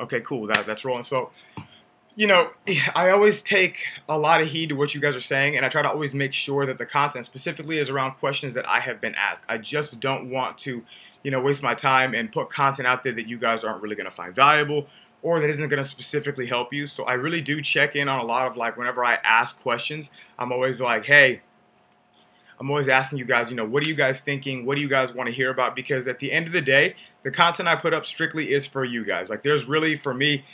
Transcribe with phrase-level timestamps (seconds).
[0.00, 0.46] Okay, cool.
[0.46, 1.02] That, that's rolling.
[1.02, 1.30] So,
[2.14, 2.50] you know,
[2.94, 5.68] I always take a lot of heed to what you guys are saying, and I
[5.68, 9.00] try to always make sure that the content specifically is around questions that I have
[9.00, 9.44] been asked.
[9.48, 10.82] I just don't want to,
[11.22, 13.96] you know, waste my time and put content out there that you guys aren't really
[13.96, 14.86] going to find valuable
[15.22, 16.86] or that isn't going to specifically help you.
[16.86, 20.10] So I really do check in on a lot of like whenever I ask questions,
[20.38, 21.40] I'm always like, hey,
[22.58, 24.64] I'm always asking you guys, you know, what are you guys thinking?
[24.64, 25.76] What do you guys want to hear about?
[25.76, 28.84] Because at the end of the day, the content I put up strictly is for
[28.84, 29.28] you guys.
[29.28, 30.44] Like, there's really, for me,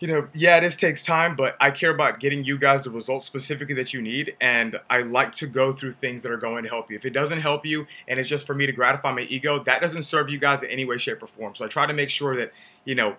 [0.00, 3.24] you know, yeah, this takes time, but I care about getting you guys the results
[3.24, 4.34] specifically that you need.
[4.40, 6.96] And I like to go through things that are going to help you.
[6.96, 9.80] If it doesn't help you and it's just for me to gratify my ego, that
[9.80, 11.54] doesn't serve you guys in any way, shape, or form.
[11.54, 12.52] So I try to make sure that,
[12.84, 13.14] you know,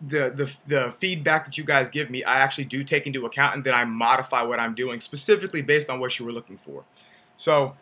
[0.00, 3.54] the, the, the feedback that you guys give me, I actually do take into account
[3.54, 6.82] and then I modify what I'm doing specifically based on what you were looking for.
[7.36, 7.76] So,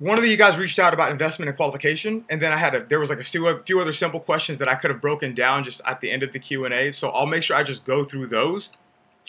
[0.00, 2.84] one of you guys reached out about investment and qualification, and then I had a
[2.84, 5.34] there was like a few, a few other simple questions that I could have broken
[5.34, 6.90] down just at the end of the Q and A.
[6.90, 8.72] So I'll make sure I just go through those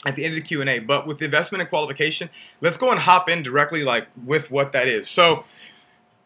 [0.06, 0.80] at the end of the Q and A.
[0.80, 2.30] But with investment and qualification,
[2.62, 5.10] let's go and hop in directly like with what that is.
[5.10, 5.44] So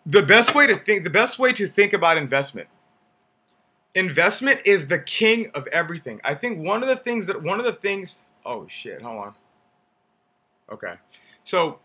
[0.06, 2.68] the best way to think the best way to think about investment
[3.96, 6.22] investment is the king of everything.
[6.24, 9.34] I think one of the things that one of the things oh shit, hold on.
[10.72, 10.94] Okay.
[11.44, 11.80] So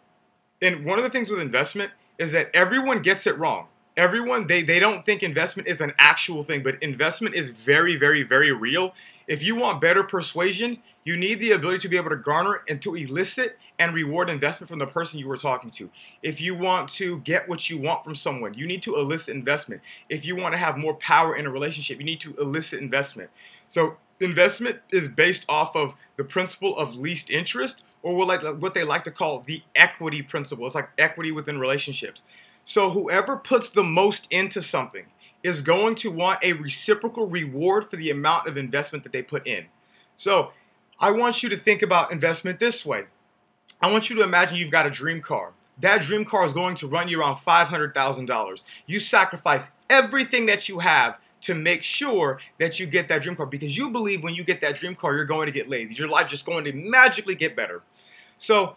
[0.60, 3.66] and one of the things with investment is that everyone gets it wrong.
[3.96, 8.22] Everyone they they don't think investment is an actual thing, but investment is very very
[8.22, 8.94] very real.
[9.26, 12.80] If you want better persuasion, you need the ability to be able to garner and
[12.82, 15.88] to elicit and reward investment from the person you were talking to.
[16.22, 19.80] If you want to get what you want from someone, you need to elicit investment.
[20.08, 23.30] If you want to have more power in a relationship, you need to elicit investment.
[23.66, 28.74] So investment is based off of the principle of least interest or what like what
[28.74, 30.66] they like to call the equity principle.
[30.66, 32.22] It's like equity within relationships.
[32.64, 35.06] So whoever puts the most into something
[35.42, 39.46] is going to want a reciprocal reward for the amount of investment that they put
[39.46, 39.66] in.
[40.16, 40.50] So
[40.98, 43.04] I want you to think about investment this way.
[43.80, 45.54] I want you to imagine you've got a dream car.
[45.78, 48.62] That dream car is going to run you around $500,000.
[48.86, 53.46] You sacrifice everything that you have to make sure that you get that dream car
[53.46, 55.96] because you believe when you get that dream car, you're going to get laid.
[55.98, 57.80] Your life's just going to magically get better.
[58.40, 58.74] So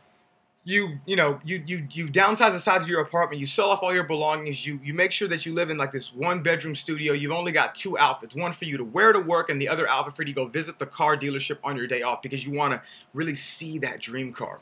[0.65, 3.83] you you know you you you downsize the size of your apartment you sell off
[3.83, 6.73] all your belongings you you make sure that you live in like this one bedroom
[6.73, 9.67] studio you've only got two outfits one for you to wear to work and the
[9.67, 12.45] other outfit for you to go visit the car dealership on your day off because
[12.45, 12.81] you want to
[13.13, 14.61] really see that dream car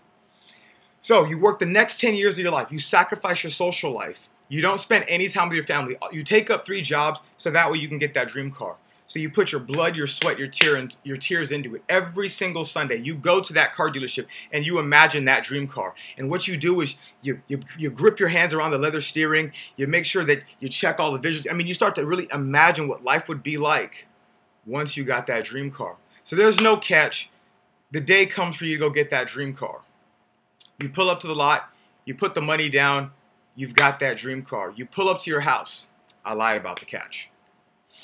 [1.01, 4.28] so you work the next 10 years of your life you sacrifice your social life
[4.51, 5.95] you don't spend any time with your family.
[6.12, 8.75] You take up three jobs so that way you can get that dream car.
[9.11, 12.29] So you put your blood, your sweat, your tear, and your tears into it every
[12.29, 12.95] single Sunday.
[12.95, 15.94] You go to that car dealership and you imagine that dream car.
[16.17, 19.51] And what you do is you you, you grip your hands around the leather steering.
[19.75, 21.45] You make sure that you check all the visuals.
[21.51, 24.07] I mean, you start to really imagine what life would be like
[24.66, 25.97] once you got that dream car.
[26.23, 27.29] So there's no catch.
[27.91, 29.81] The day comes for you to go get that dream car.
[30.79, 31.69] You pull up to the lot.
[32.05, 33.11] You put the money down
[33.55, 34.73] you've got that dream car.
[34.75, 35.88] You pull up to your house.
[36.23, 37.31] I lied about the catch.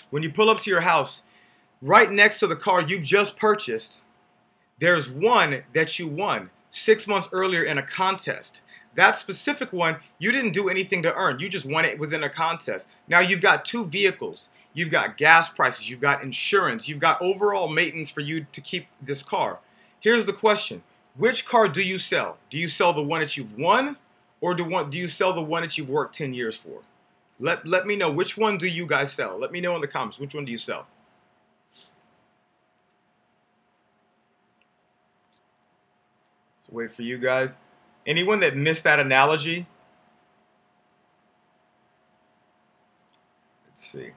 [0.09, 1.21] When you pull up to your house,
[1.81, 4.01] right next to the car you've just purchased,
[4.79, 8.61] there's one that you won six months earlier in a contest.
[8.95, 11.39] That specific one, you didn't do anything to earn.
[11.39, 12.87] You just won it within a contest.
[13.07, 14.49] Now you've got two vehicles.
[14.73, 18.85] You've got gas prices, you've got insurance, you've got overall maintenance for you to keep
[19.01, 19.57] this car.
[19.99, 20.83] Here's the question
[21.15, 22.37] Which car do you sell?
[22.51, 23.97] Do you sell the one that you've won
[24.39, 26.81] or do you sell the one that you've worked 10 years for?
[27.39, 29.37] Let let me know which one do you guys sell?
[29.37, 30.87] Let me know in the comments which one do you sell?
[36.61, 37.55] So wait for you guys.
[38.05, 39.67] Anyone that missed that analogy?
[43.67, 44.11] Let's see.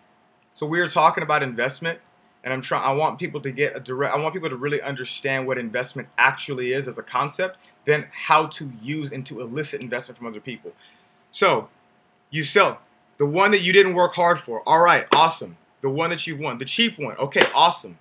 [0.52, 1.98] So we are talking about investment
[2.42, 4.80] and I'm trying I want people to get a direct I want people to really
[4.80, 9.80] understand what investment actually is as a concept then how to use and to elicit
[9.80, 10.72] investment from other people.
[11.30, 11.68] So,
[12.30, 12.80] you sell
[13.20, 14.66] the one that you didn't work hard for.
[14.66, 15.58] All right, awesome.
[15.82, 17.18] The one that you won, the cheap one.
[17.18, 17.98] Okay, awesome.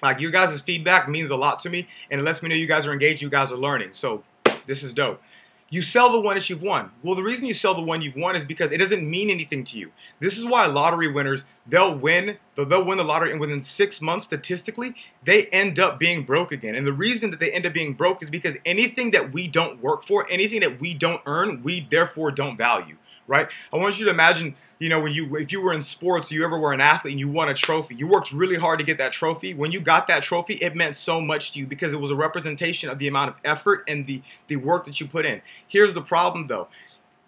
[0.00, 2.68] Like your guys' feedback means a lot to me, and it lets me know you
[2.68, 3.88] guys are engaged, you guys are learning.
[3.90, 4.22] So,
[4.66, 5.20] this is dope.
[5.68, 6.92] You sell the one that you've won.
[7.02, 9.64] Well, the reason you sell the one you've won is because it doesn't mean anything
[9.64, 9.90] to you.
[10.20, 14.26] This is why lottery winners, they'll win, they'll win the lottery, and within six months,
[14.26, 14.94] statistically,
[15.24, 16.76] they end up being broke again.
[16.76, 19.82] And the reason that they end up being broke is because anything that we don't
[19.82, 22.96] work for, anything that we don't earn, we therefore don't value
[23.26, 23.48] right?
[23.72, 26.44] I want you to imagine, you know, when you if you were in sports, you
[26.44, 28.98] ever were an athlete and you won a trophy, you worked really hard to get
[28.98, 29.54] that trophy.
[29.54, 32.16] When you got that trophy, it meant so much to you because it was a
[32.16, 35.42] representation of the amount of effort and the the work that you put in.
[35.66, 36.68] Here's the problem though.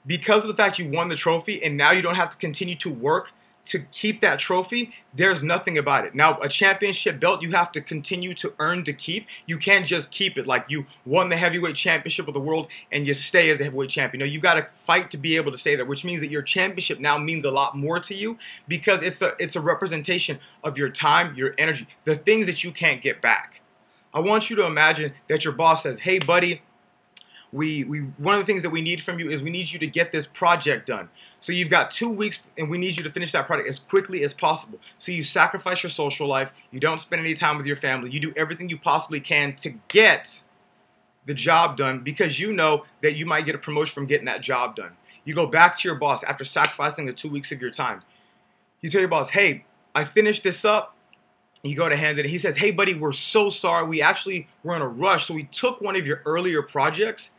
[0.06, 2.76] Because of the fact you won the trophy and now you don't have to continue
[2.76, 3.32] to work
[3.66, 6.14] to keep that trophy, there's nothing about it.
[6.14, 9.26] Now, a championship belt you have to continue to earn to keep.
[9.46, 13.06] You can't just keep it like you won the heavyweight championship of the world and
[13.06, 14.20] you stay as the heavyweight champion.
[14.20, 16.42] No, you got to fight to be able to stay there, which means that your
[16.42, 18.38] championship now means a lot more to you
[18.68, 22.70] because it's a it's a representation of your time, your energy, the things that you
[22.70, 23.62] can't get back.
[24.12, 26.62] I want you to imagine that your boss says, "Hey, buddy,
[27.54, 29.78] we, we one of the things that we need from you is we need you
[29.78, 31.08] to get this project done.
[31.44, 34.24] So you've got two weeks and we need you to finish that project as quickly
[34.24, 34.78] as possible.
[34.96, 38.18] So you sacrifice your social life, you don't spend any time with your family, you
[38.18, 40.40] do everything you possibly can to get
[41.26, 44.40] the job done because you know that you might get a promotion from getting that
[44.40, 44.92] job done.
[45.26, 48.00] You go back to your boss after sacrificing the two weeks of your time.
[48.80, 50.96] You tell your boss, hey, I finished this up.
[51.62, 52.24] You go to hand it.
[52.24, 53.86] He says, hey, buddy, we're so sorry.
[53.86, 55.26] We actually were in a rush.
[55.26, 57.32] So we took one of your earlier projects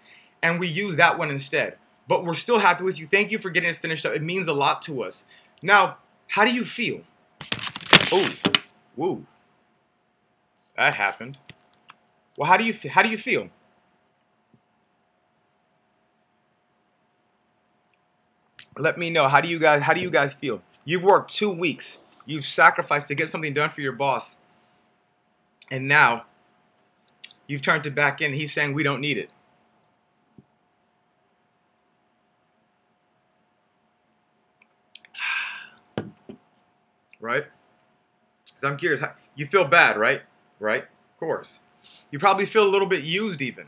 [0.43, 1.77] and we used that one instead.
[2.07, 3.07] But we're still happy with you.
[3.07, 4.13] Thank you for getting us finished up.
[4.13, 5.23] It means a lot to us.
[5.61, 5.97] Now,
[6.27, 7.01] how do you feel?
[8.11, 8.35] Oh,
[8.95, 9.25] woo.
[10.77, 11.37] That happened.
[12.37, 13.49] Well, how do you how do you feel?
[18.77, 19.27] Let me know.
[19.27, 20.61] How do you guys how do you guys feel?
[20.83, 21.97] You've worked 2 weeks.
[22.25, 24.35] You've sacrificed to get something done for your boss.
[25.71, 26.25] And now
[27.47, 28.33] you've turned it back in.
[28.33, 29.29] He's saying we don't need it.
[37.25, 37.45] Right?
[38.45, 39.01] Because I'm curious.
[39.35, 40.21] You feel bad, right?
[40.59, 40.83] Right?
[40.83, 41.59] Of course.
[42.11, 43.65] You probably feel a little bit used, even.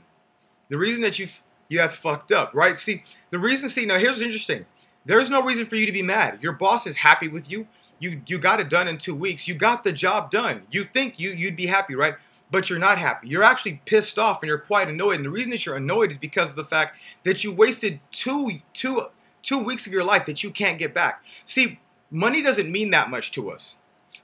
[0.70, 1.28] The reason that you,
[1.70, 2.78] yeah, that's fucked up, right?
[2.78, 4.66] See, the reason, see, now here's interesting.
[5.06, 6.40] There's no reason for you to be mad.
[6.42, 7.68] Your boss is happy with you.
[8.00, 9.48] You you got it done in two weeks.
[9.48, 10.64] You got the job done.
[10.70, 12.16] You think you you'd be happy, right?
[12.52, 13.28] But you're not happy.
[13.28, 15.16] You're actually pissed off and you're quite annoyed.
[15.16, 18.60] And the reason that you're annoyed is because of the fact that you wasted two
[18.74, 19.08] two
[19.42, 21.24] two weeks of your life that you can't get back.
[21.46, 21.80] See,
[22.12, 23.78] money doesn't mean that much to us,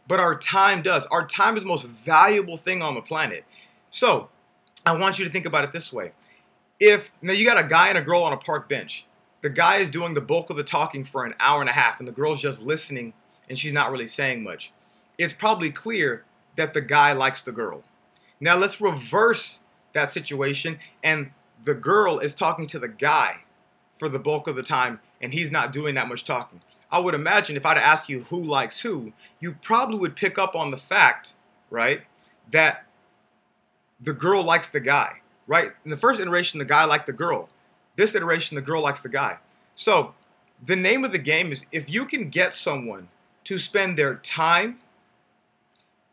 [0.07, 1.05] but our time does.
[1.07, 3.45] Our time is the most valuable thing on the planet.
[3.89, 4.29] So
[4.85, 6.11] I want you to think about it this way.
[6.79, 9.05] If now you got a guy and a girl on a park bench,
[9.41, 11.99] the guy is doing the bulk of the talking for an hour and a half,
[11.99, 13.13] and the girl's just listening
[13.49, 14.71] and she's not really saying much.
[15.17, 16.23] It's probably clear
[16.55, 17.83] that the guy likes the girl.
[18.39, 19.59] Now let's reverse
[19.93, 21.31] that situation, and
[21.63, 23.41] the girl is talking to the guy
[23.97, 26.61] for the bulk of the time, and he's not doing that much talking.
[26.93, 30.55] I would imagine if I'd ask you who likes who, you probably would pick up
[30.55, 31.33] on the fact,
[31.71, 32.01] right,
[32.51, 32.85] that
[33.99, 35.71] the girl likes the guy, right?
[35.83, 37.49] In the first iteration, the guy liked the girl.
[37.95, 39.37] This iteration, the girl likes the guy.
[39.73, 40.13] So
[40.63, 43.07] the name of the game is if you can get someone
[43.45, 44.77] to spend their time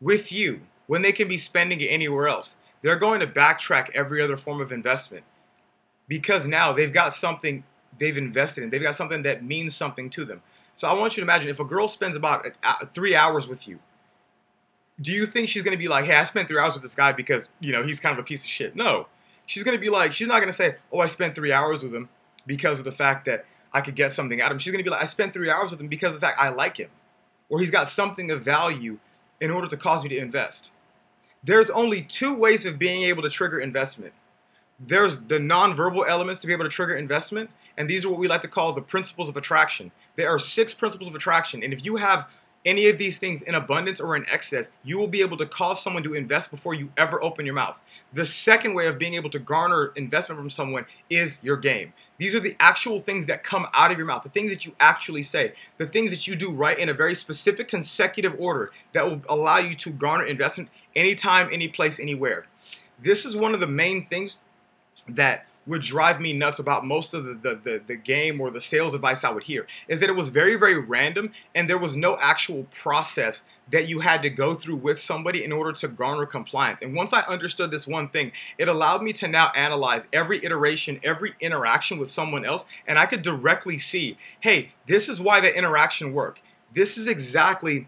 [0.01, 4.19] with you when they can be spending it anywhere else, they're going to backtrack every
[4.19, 5.25] other form of investment
[6.07, 7.63] because now they've got something
[7.99, 8.71] they've invested in.
[8.71, 10.41] They've got something that means something to them.
[10.81, 13.47] So I want you to imagine if a girl spends about uh, uh, three hours
[13.47, 13.77] with you,
[14.99, 16.95] do you think she's going to be like, hey, I spent three hours with this
[16.95, 18.75] guy because, you know, he's kind of a piece of shit?
[18.75, 19.05] No.
[19.45, 21.83] She's going to be like, she's not going to say, oh, I spent three hours
[21.83, 22.09] with him
[22.47, 24.57] because of the fact that I could get something out of him.
[24.57, 26.39] She's going to be like, I spent three hours with him because of the fact
[26.39, 26.89] I like him.
[27.47, 28.97] Or he's got something of value
[29.39, 30.71] in order to cause me to invest.
[31.43, 34.13] There's only two ways of being able to trigger investment.
[34.87, 38.27] There's the nonverbal elements to be able to trigger investment, and these are what we
[38.27, 39.91] like to call the principles of attraction.
[40.15, 42.25] There are six principles of attraction, and if you have
[42.65, 45.81] any of these things in abundance or in excess, you will be able to cause
[45.81, 47.79] someone to invest before you ever open your mouth.
[48.13, 51.93] The second way of being able to garner investment from someone is your game.
[52.17, 54.73] These are the actual things that come out of your mouth, the things that you
[54.79, 59.07] actually say, the things that you do right in a very specific consecutive order that
[59.07, 62.45] will allow you to garner investment anytime, any place, anywhere.
[63.01, 64.37] This is one of the main things
[65.07, 68.59] that would drive me nuts about most of the, the, the, the, game or the
[68.59, 71.95] sales advice I would hear is that it was very, very random and there was
[71.95, 76.25] no actual process that you had to go through with somebody in order to garner
[76.25, 76.81] compliance.
[76.81, 80.99] And once I understood this one thing, it allowed me to now analyze every iteration,
[81.03, 85.55] every interaction with someone else, and I could directly see, hey, this is why the
[85.55, 86.41] interaction worked.
[86.73, 87.87] This is exactly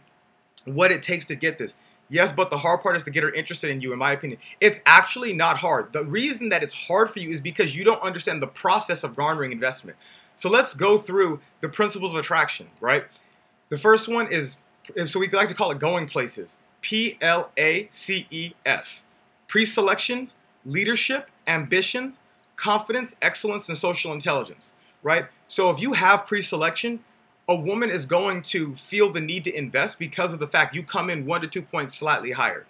[0.65, 1.73] what it takes to get this.
[2.13, 4.39] Yes, but the hard part is to get her interested in you, in my opinion.
[4.61, 5.91] It's actually not hard.
[5.93, 9.15] The reason that it's hard for you is because you don't understand the process of
[9.15, 9.97] garnering investment.
[10.35, 13.05] So let's go through the principles of attraction, right?
[13.69, 14.57] The first one is,
[15.07, 16.55] so we like to call it going places.
[16.81, 19.05] P L A C E S.
[19.47, 20.29] Pre selection,
[20.65, 22.13] leadership, ambition,
[22.57, 25.25] confidence, excellence, and social intelligence, right?
[25.47, 26.99] So if you have pre selection,
[27.47, 30.83] a woman is going to feel the need to invest because of the fact you
[30.83, 32.65] come in one to two points slightly higher.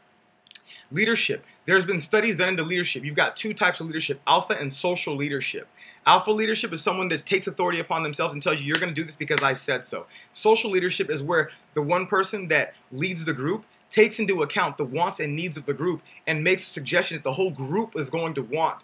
[0.91, 1.45] Leadership.
[1.65, 3.03] There's been studies done into leadership.
[3.03, 5.67] You've got two types of leadership alpha and social leadership.
[6.05, 8.95] Alpha leadership is someone that takes authority upon themselves and tells you, you're going to
[8.95, 10.05] do this because I said so.
[10.33, 14.83] Social leadership is where the one person that leads the group takes into account the
[14.83, 18.09] wants and needs of the group and makes a suggestion that the whole group is
[18.09, 18.79] going to want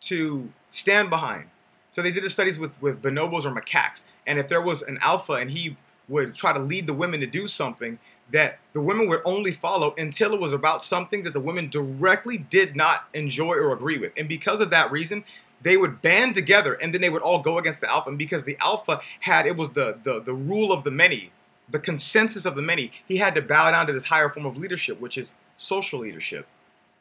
[0.00, 1.46] to stand behind.
[1.94, 4.02] So they did the studies with, with bonobos or macaques.
[4.26, 5.76] And if there was an alpha and he
[6.08, 8.00] would try to lead the women to do something,
[8.32, 12.36] that the women would only follow until it was about something that the women directly
[12.36, 14.10] did not enjoy or agree with.
[14.16, 15.22] And because of that reason,
[15.62, 18.08] they would band together and then they would all go against the alpha.
[18.08, 21.30] And because the alpha had, it was the, the, the rule of the many,
[21.70, 24.56] the consensus of the many, he had to bow down to this higher form of
[24.56, 26.48] leadership, which is social leadership.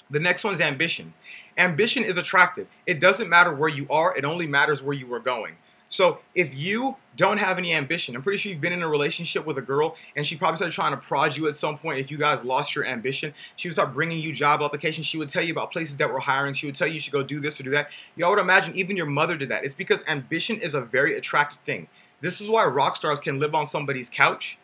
[0.09, 1.13] The next one is ambition.
[1.57, 2.67] Ambition is attractive.
[2.85, 5.55] It doesn't matter where you are, it only matters where you are going.
[5.93, 9.45] So if you don't have any ambition, I'm pretty sure you've been in a relationship
[9.45, 11.99] with a girl and she probably started trying to prod you at some point.
[11.99, 15.05] If you guys lost your ambition, she would start bringing you job applications.
[15.05, 16.55] She would tell you about places that were hiring.
[16.55, 17.89] She would tell you you should go do this or do that.
[18.15, 19.65] Y'all would imagine even your mother did that.
[19.65, 21.87] It's because ambition is a very attractive thing.
[22.21, 24.57] This is why rock stars can live on somebody's couch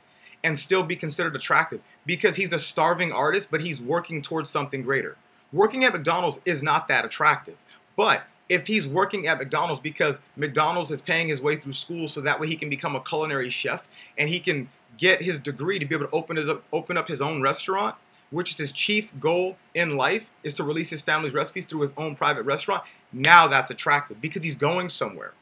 [0.44, 4.82] and still be considered attractive because he's a starving artist, but he's working towards something
[4.82, 5.16] greater.
[5.52, 7.58] Working at McDonald's is not that attractive,
[7.96, 12.22] but if he's working at McDonald's because McDonald's is paying his way through school so
[12.22, 13.88] that way he can become a culinary chef
[14.18, 17.22] and he can get his degree to be able to open his open up his
[17.22, 17.96] own restaurant,
[18.32, 21.94] which is his chief goal in life is to release his family's recipes through his
[21.96, 22.84] own private restaurant.
[23.14, 25.34] Now that's attractive because he's going somewhere.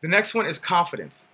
[0.00, 1.26] The next one is confidence.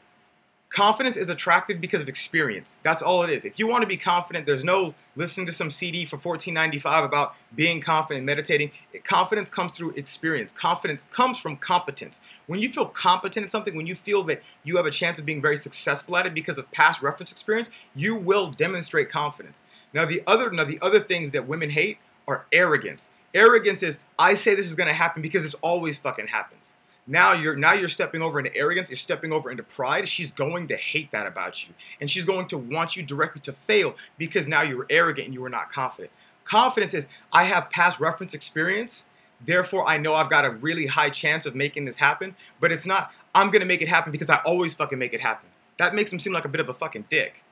[0.72, 2.76] Confidence is attractive because of experience.
[2.82, 3.44] That's all it is.
[3.44, 7.34] If you want to be confident, there's no listening to some CD for $14.95 about
[7.54, 8.70] being confident, and meditating.
[9.04, 10.50] Confidence comes through experience.
[10.50, 12.22] Confidence comes from competence.
[12.46, 15.26] When you feel competent at something, when you feel that you have a chance of
[15.26, 19.60] being very successful at it because of past reference experience, you will demonstrate confidence.
[19.92, 23.10] Now the other now the other things that women hate are arrogance.
[23.34, 26.72] Arrogance is I say this is going to happen because this always fucking happens.
[27.06, 30.08] Now you're now you're stepping over into arrogance, you're stepping over into pride.
[30.08, 31.74] She's going to hate that about you.
[32.00, 35.34] And she's going to want you directly to fail because now you were arrogant and
[35.34, 36.12] you were not confident.
[36.44, 39.04] Confidence is I have past reference experience,
[39.44, 42.86] therefore I know I've got a really high chance of making this happen, but it's
[42.86, 45.48] not I'm going to make it happen because I always fucking make it happen.
[45.78, 47.42] That makes him seem like a bit of a fucking dick.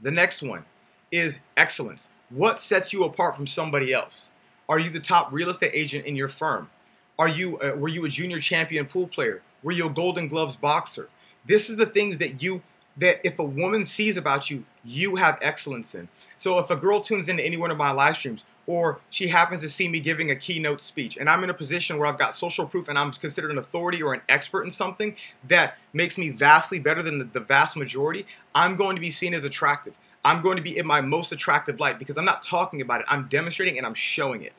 [0.00, 0.64] The next one
[1.10, 2.08] is excellence.
[2.30, 4.30] What sets you apart from somebody else?
[4.68, 6.70] Are you the top real estate agent in your firm?
[7.18, 9.42] Are you uh, were you a junior champion pool player?
[9.62, 11.08] Were you a Golden Gloves boxer?
[11.46, 12.62] This is the things that you
[12.96, 16.08] that if a woman sees about you, you have excellence in.
[16.36, 19.60] So if a girl tunes into any one of my live streams, or she happens
[19.60, 22.34] to see me giving a keynote speech, and I'm in a position where I've got
[22.34, 25.16] social proof and I'm considered an authority or an expert in something
[25.48, 29.34] that makes me vastly better than the, the vast majority, I'm going to be seen
[29.34, 29.94] as attractive.
[30.24, 33.06] I'm going to be in my most attractive light because I'm not talking about it,
[33.08, 34.52] I'm demonstrating and I'm showing it.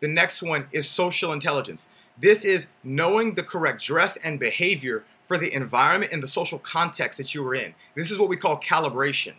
[0.00, 1.86] The next one is social intelligence.
[2.18, 7.18] This is knowing the correct dress and behavior for the environment and the social context
[7.18, 7.74] that you are in.
[7.94, 9.34] This is what we call calibration.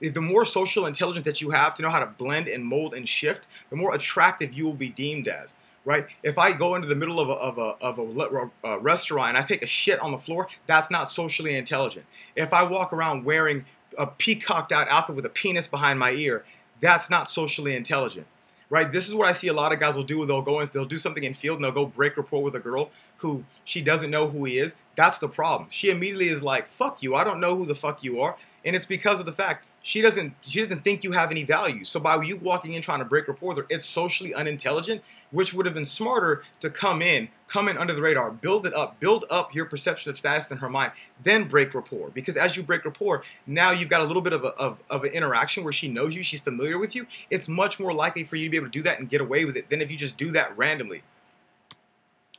[0.00, 3.08] The more social intelligence that you have to know how to blend and mold and
[3.08, 5.56] shift, the more attractive you will be deemed as.
[5.86, 6.06] Right?
[6.22, 9.30] If I go into the middle of a, of a, of a, a uh, restaurant
[9.30, 12.06] and I take a shit on the floor, that's not socially intelligent.
[12.36, 13.66] If I walk around wearing
[13.98, 16.46] a peacocked out outfit with a penis behind my ear,
[16.80, 18.26] that's not socially intelligent
[18.70, 18.90] right?
[18.90, 20.24] This is what I see a lot of guys will do.
[20.26, 22.60] They'll go and they'll do something in field and they'll go break rapport with a
[22.60, 24.74] girl who she doesn't know who he is.
[24.96, 25.68] That's the problem.
[25.70, 27.14] She immediately is like, "Fuck you!
[27.14, 30.00] I don't know who the fuck you are," and it's because of the fact she
[30.00, 31.84] doesn't she doesn't think you have any value.
[31.84, 35.02] So by you walking in trying to break rapport with her, it's socially unintelligent,
[35.34, 38.72] which would have been smarter to come in, come in under the radar, build it
[38.72, 40.92] up, build up your perception of status in her mind,
[41.24, 42.08] then break rapport.
[42.10, 45.02] Because as you break rapport, now you've got a little bit of, a, of, of
[45.02, 47.08] an interaction where she knows you, she's familiar with you.
[47.30, 49.44] It's much more likely for you to be able to do that and get away
[49.44, 51.02] with it than if you just do that randomly.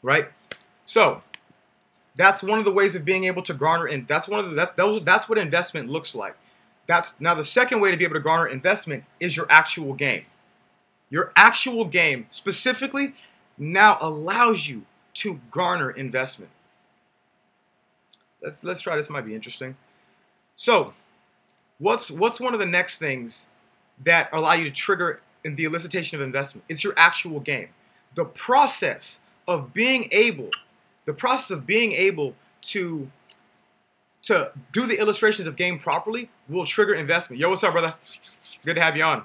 [0.02, 0.30] Right?
[0.86, 1.22] So
[2.16, 4.06] that's one of the ways of being able to garner in.
[4.08, 6.38] That's one of the that, those that's what investment looks like.
[6.88, 10.26] That's now the second way to be able to garner investment is your actual game.
[11.10, 13.14] Your actual game specifically
[13.58, 14.86] now allows you
[15.16, 16.52] to garner investment.
[18.42, 19.76] Let's let's try this might be interesting.
[20.56, 20.94] So,
[21.80, 23.46] what's what's one of the next things
[24.04, 26.66] that allow you to trigger in the elicitation of investment?
[26.70, 27.70] It's your actual game.
[28.14, 30.50] The process of being able,
[31.06, 33.10] the process of being able to
[34.24, 37.40] to do the illustrations of game properly will trigger investment.
[37.40, 37.94] Yo, what's up, brother?
[38.64, 39.24] Good to have you on.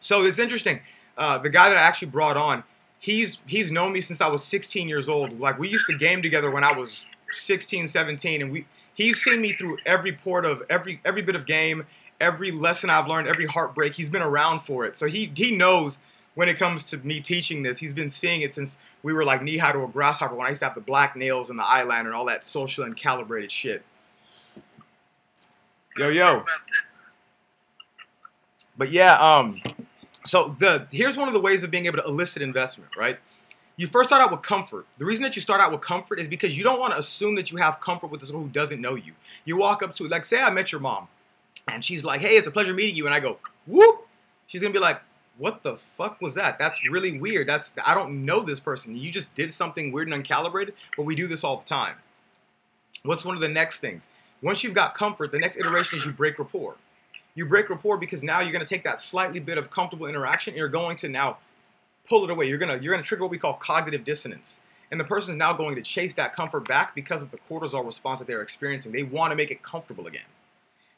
[0.00, 0.80] So it's interesting.
[1.16, 2.64] Uh, the guy that I actually brought on,
[2.98, 5.38] he's he's known me since I was 16 years old.
[5.38, 9.38] Like we used to game together when I was 16, 17, and we he's seen
[9.38, 11.86] me through every port of every every bit of game,
[12.20, 13.94] every lesson I've learned, every heartbreak.
[13.94, 15.98] He's been around for it, so he he knows
[16.34, 17.78] when it comes to me teaching this.
[17.78, 20.50] He's been seeing it since we were like knee high to a grasshopper when I
[20.50, 23.52] used to have the black nails and the eyeliner and all that social and calibrated
[23.52, 23.84] shit.
[25.98, 26.44] Yo yo.
[28.78, 29.60] But yeah, um,
[30.24, 33.18] so the here's one of the ways of being able to elicit investment, right?
[33.76, 34.86] You first start out with comfort.
[34.98, 37.34] The reason that you start out with comfort is because you don't want to assume
[37.36, 39.14] that you have comfort with this who doesn't know you.
[39.44, 41.08] You walk up to, like, say I met your mom,
[41.66, 44.06] and she's like, "Hey, it's a pleasure meeting you," and I go, "Whoop,"
[44.46, 45.00] she's gonna be like,
[45.38, 46.58] "What the fuck was that?
[46.58, 47.48] That's really weird.
[47.48, 48.96] That's I don't know this person.
[48.96, 51.96] You just did something weird and uncalibrated, but we do this all the time."
[53.04, 54.08] What's one of the next things?
[54.42, 56.76] Once you've got comfort, the next iteration is you break rapport.
[57.34, 60.52] You break rapport because now you're going to take that slightly bit of comfortable interaction
[60.52, 61.38] and you're going to now
[62.08, 62.46] pull it away.
[62.46, 64.60] You're going to you're going to trigger what we call cognitive dissonance.
[64.90, 67.84] And the person is now going to chase that comfort back because of the cortisol
[67.84, 68.92] response that they're experiencing.
[68.92, 70.26] They want to make it comfortable again.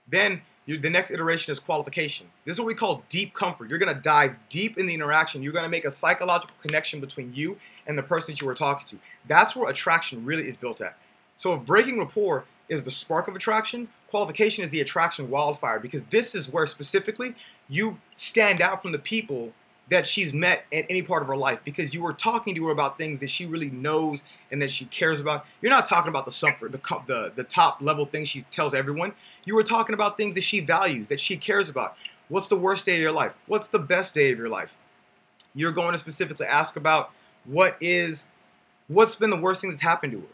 [0.09, 2.27] Then you, the next iteration is qualification.
[2.45, 3.69] This is what we call deep comfort.
[3.69, 5.43] You're going to dive deep in the interaction.
[5.43, 8.55] You're going to make a psychological connection between you and the person that you were
[8.55, 8.99] talking to.
[9.29, 10.97] That's where attraction really is built at.
[11.37, 16.05] So if breaking rapport is the spark of attraction, qualification is the attraction wildfire because
[16.05, 17.35] this is where specifically
[17.69, 19.53] you stand out from the people
[19.91, 22.71] that she's met at any part of her life because you were talking to her
[22.71, 25.45] about things that she really knows and that she cares about.
[25.61, 29.15] You're not talking about the suffer, the, the, the top level things she tells everyone.
[29.45, 31.97] You were talking about things that she values, that she cares about.
[32.29, 33.33] What's the worst day of your life?
[33.49, 34.77] What's the best day of your life?
[35.57, 37.11] You're going to specifically ask about
[37.47, 38.23] what is,
[38.87, 40.27] what's been the worst thing that's happened to her?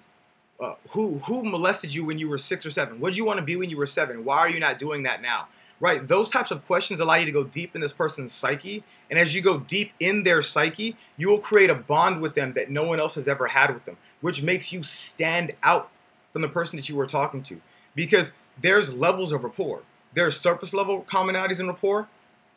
[0.61, 3.01] Uh, who who molested you when you were six or seven?
[3.01, 4.25] What did you want to be when you were seven?
[4.25, 5.49] Why are you not doing that now?
[5.81, 6.07] Right?
[6.07, 9.35] Those types of questions allow you to go deep in this person's psyche, and as
[9.35, 12.83] you go deep in their psyche, you will create a bond with them that no
[12.83, 15.91] one else has ever had with them, which makes you stand out
[16.33, 17.63] from the person that you were talking to,
[17.95, 19.81] because there's levels of rapport.
[20.13, 22.09] There's surface level commonalities in rapport.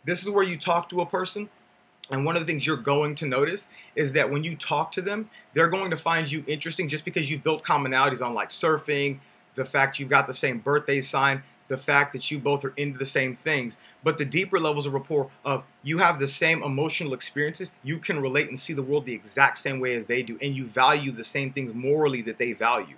[0.03, 1.50] This is where you talk to a person
[2.12, 5.01] and one of the things you're going to notice is that when you talk to
[5.01, 9.19] them, they're going to find you interesting just because you've built commonalities on like surfing,
[9.55, 13.00] the fact you've got the same birthday sign, the fact that you both are into
[13.00, 13.77] the same things.
[14.03, 18.22] But the deeper levels of rapport of you have the same emotional experiences, you can
[18.22, 21.11] relate and see the world the exact same way as they do, and you value
[21.11, 22.96] the same things morally that they value.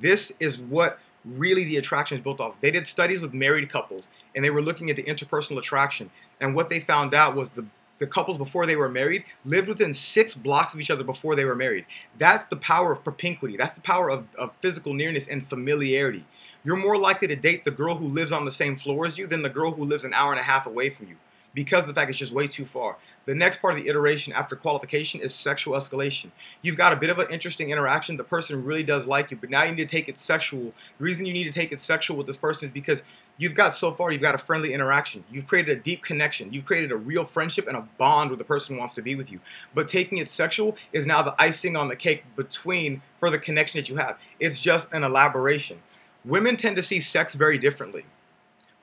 [0.00, 2.54] This is what really the attraction is built off.
[2.60, 6.10] They did studies with married couples and they were looking at the interpersonal attraction.
[6.40, 7.66] And what they found out was the
[7.98, 11.44] the couples before they were married lived within six blocks of each other before they
[11.44, 11.86] were married.
[12.18, 13.56] That's the power of propinquity.
[13.56, 16.24] That's the power of, of physical nearness and familiarity.
[16.64, 19.26] You're more likely to date the girl who lives on the same floor as you
[19.26, 21.16] than the girl who lives an hour and a half away from you
[21.54, 22.96] because the fact it's just way too far.
[23.26, 26.30] The next part of the iteration after qualification is sexual escalation.
[26.62, 28.16] You've got a bit of an interesting interaction.
[28.16, 30.72] The person really does like you, but now you need to take it sexual.
[30.98, 33.02] The reason you need to take it sexual with this person is because
[33.36, 35.24] you've got so far, you've got a friendly interaction.
[35.30, 36.52] You've created a deep connection.
[36.52, 39.30] You've created a real friendship and a bond where the person wants to be with
[39.30, 39.40] you.
[39.74, 43.78] But taking it sexual is now the icing on the cake between for the connection
[43.78, 44.18] that you have.
[44.40, 45.82] It's just an elaboration.
[46.24, 48.04] Women tend to see sex very differently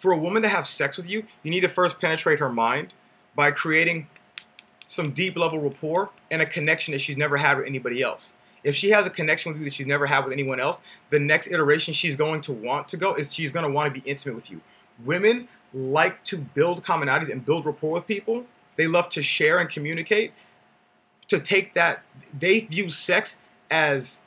[0.03, 2.93] for a woman to have sex with you, you need to first penetrate her mind
[3.37, 4.05] by creating
[4.93, 8.33] some deep level rapport and a connection that she's never had with anybody else.
[8.63, 11.19] If she has a connection with you that she's never had with anyone else, the
[11.19, 14.07] next iteration she's going to want to go is she's going to want to be
[14.07, 14.61] intimate with you.
[15.03, 18.45] Women like to build commonalities and build rapport with people.
[18.75, 20.31] They love to share and communicate.
[21.29, 22.03] To take that,
[22.37, 23.37] they view sex
[23.71, 24.21] as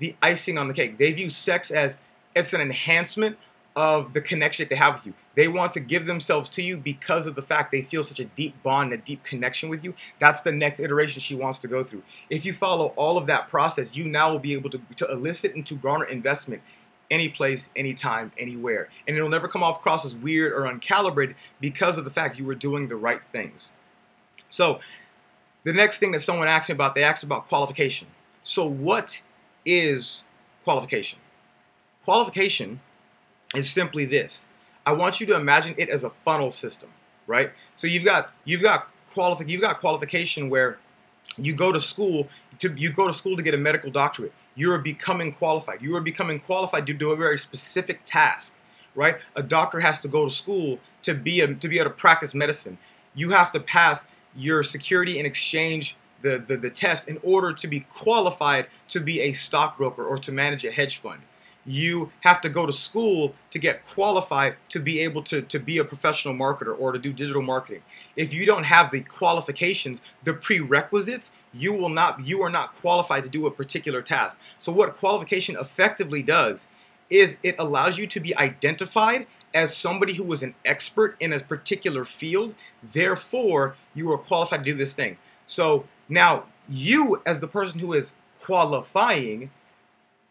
[0.00, 0.98] the icing on the cake.
[0.98, 1.96] They view sex as
[2.34, 3.38] it's an enhancement
[3.76, 5.14] of the connection that they have with you.
[5.38, 8.24] They want to give themselves to you because of the fact they feel such a
[8.24, 9.94] deep bond, a deep connection with you.
[10.18, 12.02] That's the next iteration she wants to go through.
[12.28, 15.54] If you follow all of that process, you now will be able to, to elicit
[15.54, 16.62] and to garner investment
[17.08, 18.88] any place, anytime, anywhere.
[19.06, 22.44] And it'll never come off across as weird or uncalibrated because of the fact you
[22.44, 23.70] were doing the right things.
[24.48, 24.80] So,
[25.62, 28.08] the next thing that someone asked me about, they asked about qualification.
[28.42, 29.20] So, what
[29.64, 30.24] is
[30.64, 31.20] qualification?
[32.02, 32.80] Qualification
[33.54, 34.47] is simply this.
[34.88, 36.88] I want you to imagine it as a funnel system,
[37.26, 37.52] right?
[37.76, 40.78] So you've got you've got qualifi- you've got qualification where
[41.36, 42.26] you go to school
[42.60, 44.32] to you go to school to get a medical doctorate.
[44.54, 45.82] You are becoming qualified.
[45.82, 48.54] You are becoming qualified to do a very specific task,
[48.94, 49.18] right?
[49.36, 52.34] A doctor has to go to school to be a, to be able to practice
[52.34, 52.78] medicine.
[53.14, 57.66] You have to pass your security and exchange the, the, the test in order to
[57.66, 61.20] be qualified to be a stockbroker or to manage a hedge fund
[61.68, 65.76] you have to go to school to get qualified to be able to, to be
[65.76, 67.82] a professional marketer or to do digital marketing.
[68.16, 73.24] If you don't have the qualifications, the prerequisites, you will not you are not qualified
[73.24, 74.38] to do a particular task.
[74.58, 76.66] So what qualification effectively does
[77.10, 81.40] is it allows you to be identified as somebody who was an expert in a
[81.40, 82.54] particular field.
[82.82, 85.16] Therefore, you are qualified to do this thing.
[85.46, 89.50] So now, you, as the person who is qualifying,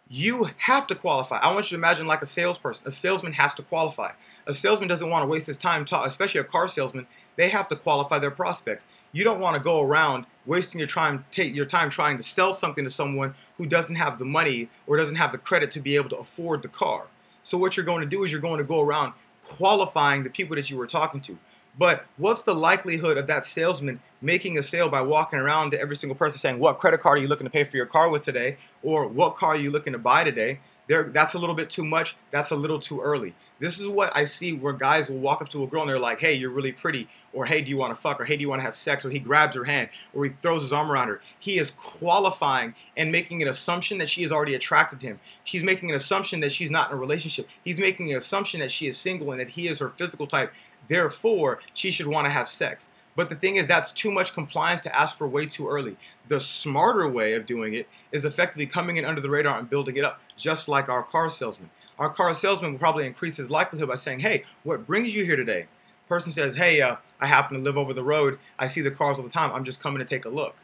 [0.10, 1.38] you have to qualify.
[1.38, 2.88] I want you to imagine like a salesperson.
[2.88, 4.12] A salesman has to qualify.
[4.46, 7.08] A salesman doesn't want to waste his time, especially a car salesman.
[7.36, 8.86] They have to qualify their prospects.
[9.12, 12.54] You don't want to go around wasting your time, take your time trying to sell
[12.54, 15.96] something to someone who doesn't have the money or doesn't have the credit to be
[15.96, 17.08] able to afford the car.
[17.44, 19.14] So what you're going to do is you're going to go around
[19.46, 21.38] qualifying the people that you were talking to.
[21.78, 25.96] But what's the likelihood of that salesman making a sale by walking around to every
[25.96, 28.24] single person saying, What credit card are you looking to pay for your car with
[28.24, 28.58] today?
[28.82, 30.60] Or what car are you looking to buy today?
[30.88, 32.16] There, that's a little bit too much.
[32.32, 33.36] That's a little too early.
[33.60, 36.00] This is what I see where guys will walk up to a girl and they're
[36.00, 38.42] like, hey, you're really pretty, or hey, do you want to fuck, or hey, do
[38.42, 40.92] you want to have sex, or he grabs her hand, or he throws his arm
[40.92, 41.22] around her.
[41.40, 45.20] He is qualifying and making an assumption that she has already attracted him.
[45.44, 47.48] She's making an assumption that she's not in a relationship.
[47.64, 50.54] He's making an assumption that she is single and that he is her physical type.
[50.88, 52.90] Therefore, she should want to have sex.
[53.16, 55.98] But the thing is, that's too much compliance to ask for way too early.
[56.28, 59.98] The smarter way of doing it is effectively coming in under the radar and building
[59.98, 61.72] it up, just like our car salesman.
[61.98, 65.36] Our car salesman will probably increase his likelihood by saying, Hey, what brings you here
[65.36, 65.66] today?
[66.08, 68.38] Person says, Hey, uh, I happen to live over the road.
[68.60, 69.52] I see the cars all the time.
[69.52, 70.56] I'm just coming to take a look.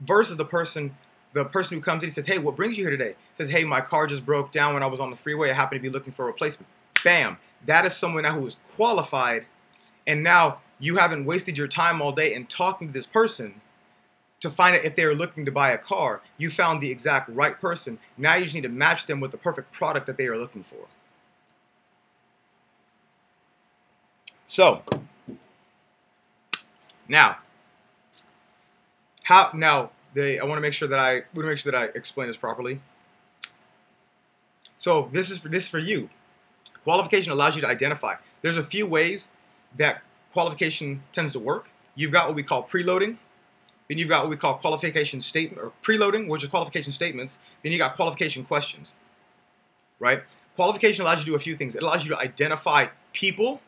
[0.00, 0.94] Versus the person
[1.34, 3.14] the person who comes in and says, Hey, what brings you here today?
[3.34, 5.50] Says, Hey, my car just broke down when I was on the freeway.
[5.50, 6.68] I happen to be looking for a replacement.
[7.02, 7.38] Bam.
[7.64, 9.46] That is someone now who is qualified.
[10.06, 13.60] And now you haven't wasted your time all day in talking to this person
[14.40, 16.22] to find out if they are looking to buy a car.
[16.36, 17.98] You found the exact right person.
[18.16, 20.62] Now you just need to match them with the perfect product that they are looking
[20.62, 20.86] for.
[24.46, 24.82] So,
[27.06, 27.38] now,
[29.24, 31.78] how now they I want to make sure that I want to make sure that
[31.78, 32.80] I explain this properly.
[34.78, 36.08] So this is for this is for you.
[36.88, 38.14] Qualification allows you to identify.
[38.40, 39.30] There's a few ways
[39.76, 40.00] that
[40.32, 41.70] qualification tends to work.
[41.94, 43.18] You've got what we call preloading.
[43.88, 47.36] Then you've got what we call qualification statement or preloading, which is qualification statements.
[47.62, 48.94] Then you got qualification questions.
[49.98, 50.22] Right?
[50.56, 51.74] Qualification allows you to do a few things.
[51.74, 53.60] It allows you to identify people.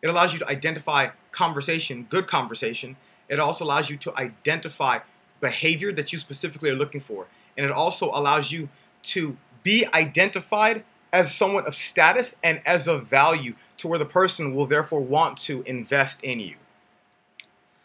[0.00, 2.96] It allows you to identify conversation, good conversation.
[3.28, 5.00] It also allows you to identify
[5.42, 7.26] behavior that you specifically are looking for.
[7.58, 8.70] And it also allows you
[9.02, 14.54] to be identified as someone of status and as of value to where the person
[14.54, 16.56] will therefore want to invest in you.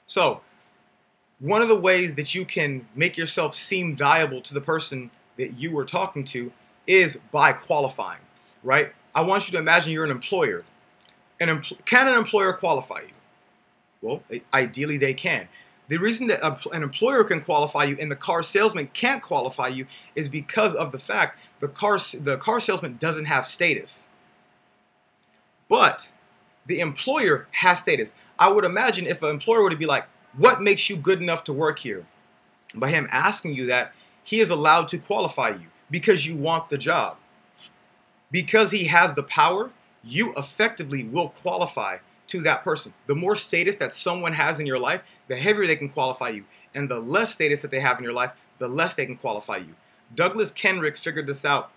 [0.06, 0.42] So,
[1.40, 5.54] one of the ways that you can make yourself seem valuable to the person that
[5.54, 6.52] you were talking to
[6.88, 8.22] is by qualifying,
[8.64, 8.94] right?
[9.14, 10.64] I want you to imagine you're an employer.
[11.40, 13.08] An empl- can an employer qualify you?
[14.02, 15.48] Well, ideally they can.
[15.88, 19.86] The reason that an employer can qualify you and the car salesman can't qualify you
[20.16, 24.08] is because of the fact the car the car salesman doesn't have status.
[25.70, 26.10] But
[26.66, 28.14] the employer has status.
[28.40, 31.44] I would imagine if an employer were to be like, "What makes you good enough
[31.46, 32.06] to work here?"
[32.74, 33.94] By him asking you that,
[34.24, 37.18] he is allowed to qualify you because you want the job.
[38.32, 39.72] Because he has the power,
[40.04, 42.94] you effectively will qualify to that person.
[43.06, 46.46] The more status that someone has in your life, the heavier they can qualify you.
[46.74, 49.58] And the less status that they have in your life, the less they can qualify
[49.58, 49.76] you.
[50.14, 51.72] Douglas Kenrick figured this out.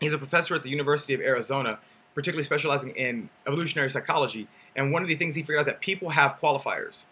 [0.00, 1.78] He's a professor at the University of Arizona,
[2.14, 4.48] particularly specializing in evolutionary psychology.
[4.74, 7.02] And one of the things he figured out is that people have qualifiers.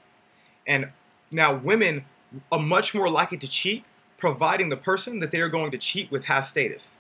[0.66, 0.90] And
[1.30, 2.04] now women
[2.50, 3.84] are much more likely to cheat,
[4.16, 6.96] providing the person that they are going to cheat with has status.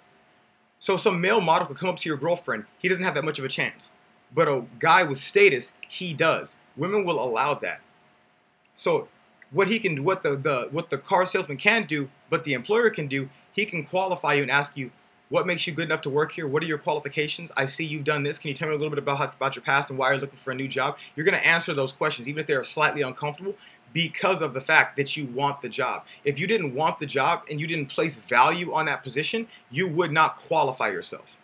[0.78, 3.38] So some male model could come up to your girlfriend, he doesn't have that much
[3.38, 3.90] of a chance.
[4.34, 6.56] But a guy with status, he does.
[6.76, 7.80] Women will allow that.
[8.76, 9.08] So
[9.50, 12.90] what he can what the, the what the car salesman can do, but the employer
[12.90, 14.92] can do, he can qualify you and ask you,
[15.28, 16.46] what makes you good enough to work here?
[16.46, 17.50] What are your qualifications?
[17.56, 18.38] I see you've done this.
[18.38, 20.20] Can you tell me a little bit about how, about your past and why you're
[20.20, 20.98] looking for a new job?
[21.16, 23.56] You're going to answer those questions, even if they are slightly uncomfortable,
[23.92, 26.04] because of the fact that you want the job.
[26.22, 29.88] If you didn't want the job and you didn't place value on that position, you
[29.88, 31.36] would not qualify yourself.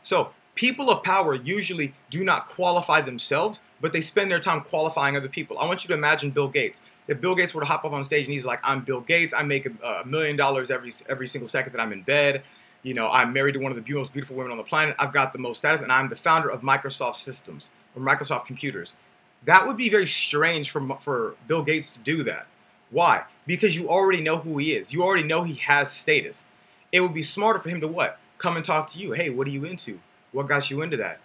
[0.00, 5.16] So people of power usually do not qualify themselves, but they spend their time qualifying
[5.16, 5.58] other people.
[5.58, 6.80] I want you to imagine Bill Gates.
[7.06, 9.32] If Bill Gates were to hop up on stage and he's like, "I'm Bill Gates.
[9.32, 12.42] I make a million dollars every every single second that I'm in bed.
[12.82, 14.94] You know, I'm married to one of the most beautiful women on the planet.
[14.98, 18.94] I've got the most status, and I'm the founder of Microsoft Systems or Microsoft Computers."
[19.44, 22.46] That would be very strange for for Bill Gates to do that.
[22.90, 23.24] Why?
[23.46, 24.92] Because you already know who he is.
[24.92, 26.46] You already know he has status.
[26.90, 28.18] It would be smarter for him to what?
[28.38, 29.12] Come and talk to you.
[29.12, 30.00] Hey, what are you into?
[30.32, 31.20] What got you into that?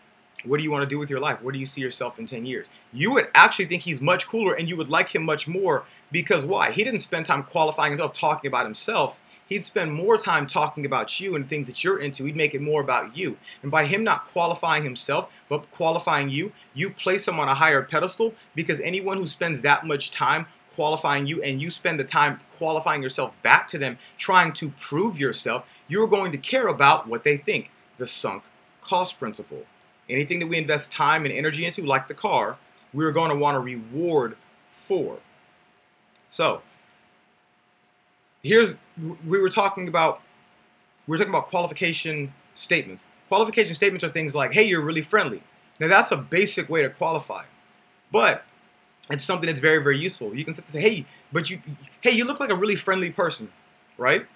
[0.46, 1.42] What do you want to do with your life?
[1.42, 2.68] Where do you see yourself in 10 years?
[2.92, 6.46] You would actually think he's much cooler and you would like him much more because
[6.46, 6.72] why?
[6.72, 9.20] He didn't spend time qualifying himself, talking about himself.
[9.48, 12.26] he'd spend more time talking about you and things that you're into.
[12.26, 13.38] He'd make it more about you.
[13.62, 17.84] And by him not qualifying himself, but qualifying you, you place him on a higher
[17.84, 22.40] pedestal because anyone who spends that much time qualifying you and you spend the time
[22.58, 27.24] qualifying yourself back to them, trying to prove yourself, you're going to care about what
[27.24, 27.70] they think.
[27.98, 28.44] The sunk
[28.82, 29.66] cost principle.
[30.10, 32.58] Anything that we invest time and energy into, like the car,
[32.94, 34.36] we're going to want a reward
[34.72, 35.18] for.
[36.30, 36.62] So,
[38.44, 38.76] here's
[39.26, 40.22] we were talking about
[41.08, 43.06] we were talking about qualification statements.
[43.28, 45.44] Qualification statements are things like, "Hey, you're really friendly."
[45.80, 47.46] Now, that's a basic way to qualify,
[48.12, 48.46] but
[49.10, 50.36] it's something that's very, very useful.
[50.36, 51.62] You can say, "Hey, but you,
[52.02, 53.52] hey, you look like a really friendly person,"
[53.98, 54.28] right?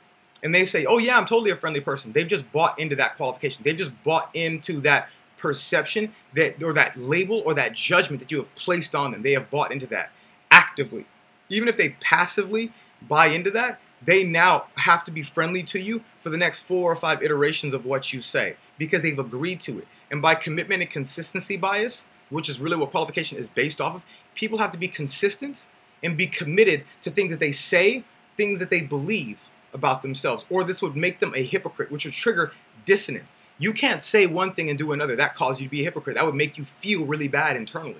[0.43, 3.17] And they say, "Oh yeah, I'm totally a friendly person." They've just bought into that
[3.17, 3.63] qualification.
[3.63, 8.37] They've just bought into that perception that or that label or that judgment that you
[8.39, 9.21] have placed on them.
[9.21, 10.11] They have bought into that
[10.51, 11.05] actively.
[11.49, 12.71] Even if they passively
[13.07, 16.91] buy into that, they now have to be friendly to you for the next four
[16.91, 19.87] or five iterations of what you say because they've agreed to it.
[20.11, 24.01] And by commitment and consistency bias, which is really what qualification is based off of,
[24.35, 25.65] people have to be consistent
[26.03, 28.03] and be committed to things that they say,
[28.35, 32.13] things that they believe about themselves, or this would make them a hypocrite, which would
[32.13, 32.51] trigger
[32.85, 33.33] dissonance.
[33.59, 35.15] You can't say one thing and do another.
[35.15, 36.15] That causes you to be a hypocrite.
[36.15, 37.95] That would make you feel really bad internally.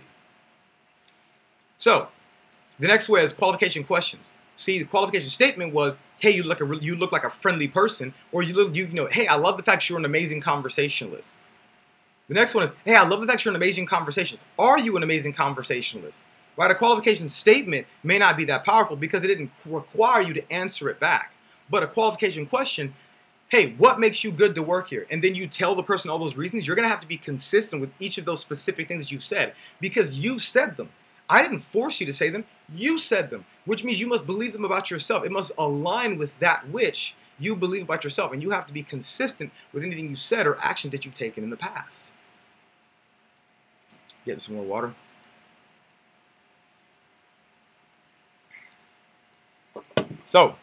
[1.77, 2.09] So,
[2.79, 4.31] the next way is qualification questions.
[4.55, 8.13] See, the qualification statement was, "Hey, you look a you look like a friendly person,"
[8.31, 11.35] or you look you, you know, "Hey, I love the fact you're an amazing conversationalist."
[12.27, 14.97] The next one is, "Hey, I love the fact you're an amazing conversationalist." Are you
[14.97, 16.19] an amazing conversationalist?
[16.57, 16.71] Right?
[16.71, 20.89] A qualification statement may not be that powerful because it didn't require you to answer
[20.89, 21.31] it back.
[21.69, 22.95] But a qualification question,
[23.49, 25.07] hey, what makes you good to work here?
[25.09, 26.67] And then you tell the person all those reasons.
[26.67, 29.53] You're to have to be consistent with each of those specific things that you've said
[29.79, 30.89] because you've said them.
[31.29, 32.45] I didn't force you to say them.
[32.73, 35.25] You said them, which means you must believe them about yourself.
[35.25, 38.31] It must align with that which you believe about yourself.
[38.33, 41.43] And you have to be consistent with anything you said or actions that you've taken
[41.43, 42.09] in the past.
[44.25, 44.93] Get some more water.
[50.25, 50.55] So,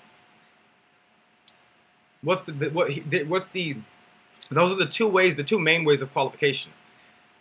[2.24, 2.90] what's the what
[3.28, 3.76] what's the
[4.50, 6.72] those are the two ways, the two main ways of qualification.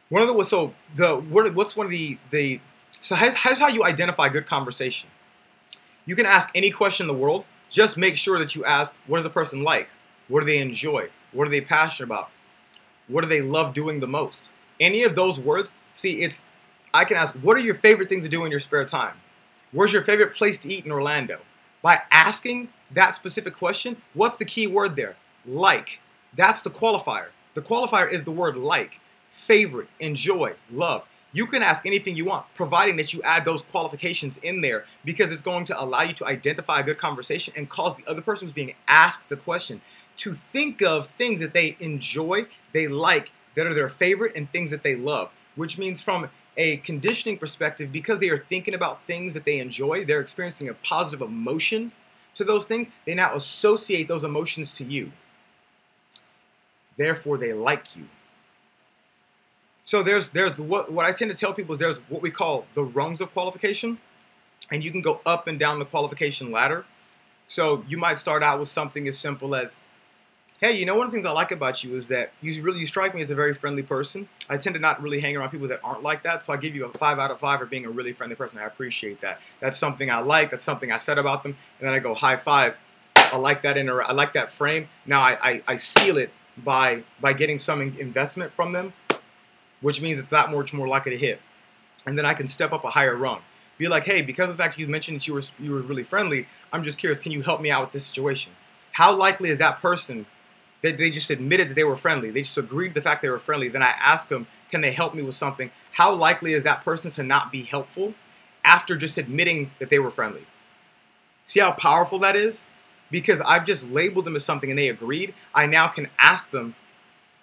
[0.09, 2.59] One of the so the what, what's one of the the
[3.01, 5.09] so here's, here's how you identify good conversation.
[6.05, 7.45] You can ask any question in the world.
[7.69, 9.89] Just make sure that you ask, what is the person like?
[10.27, 11.09] What do they enjoy?
[11.31, 12.29] What are they passionate about?
[13.07, 14.49] What do they love doing the most?
[14.79, 16.41] Any of those words, see, it's,
[16.93, 19.15] I can ask, what are your favorite things to do in your spare time?
[19.71, 21.39] Where's your favorite place to eat in Orlando?
[21.81, 25.15] By asking that specific question, what's the key word there?
[25.45, 25.99] Like.
[26.35, 27.27] That's the qualifier.
[27.53, 28.99] The qualifier is the word like,
[29.31, 31.03] favorite, enjoy, love.
[31.31, 35.29] You can ask anything you want, providing that you add those qualifications in there because
[35.29, 38.47] it's going to allow you to identify a good conversation and cause the other person
[38.47, 39.81] who's being asked the question
[40.17, 44.71] to think of things that they enjoy, they like, that are their favorite, and things
[44.71, 45.29] that they love.
[45.55, 50.03] Which means, from a conditioning perspective, because they are thinking about things that they enjoy,
[50.03, 51.91] they're experiencing a positive emotion
[52.35, 55.11] to those things, they now associate those emotions to you.
[56.97, 58.07] Therefore, they like you.
[59.83, 62.65] So there's there's what what I tend to tell people is there's what we call
[62.73, 63.99] the rungs of qualification,
[64.71, 66.85] and you can go up and down the qualification ladder.
[67.47, 69.75] So you might start out with something as simple as,
[70.63, 72.79] "Hey, you know one of the things I like about you is that you really
[72.79, 74.29] you strike me as a very friendly person.
[74.49, 76.75] I tend to not really hang around people that aren't like that, so I give
[76.75, 78.59] you a five out of five for being a really friendly person.
[78.59, 79.39] I appreciate that.
[79.59, 80.51] That's something I like.
[80.51, 82.75] That's something I said about them, and then I go high five.
[83.15, 84.87] I like that inter- I like that frame.
[85.05, 88.93] Now I, I, I seal it by by getting some investment from them
[89.83, 91.41] which means it's that much more likely to hit.
[92.05, 93.41] And then I can step up a higher rung.
[93.77, 96.03] Be like, hey, because of the fact you mentioned that you were you were really
[96.03, 98.53] friendly, I'm just curious, can you help me out with this situation?
[98.93, 100.25] How likely is that person
[100.83, 102.29] that they just admitted that they were friendly?
[102.29, 103.69] They just agreed to the fact they were friendly.
[103.69, 105.71] Then I ask them, can they help me with something?
[105.93, 108.13] How likely is that person to not be helpful
[108.63, 110.45] after just admitting that they were friendly?
[111.45, 112.63] See how powerful that is?
[113.09, 115.33] Because I've just labeled them as something and they agreed.
[115.53, 116.75] I now can ask them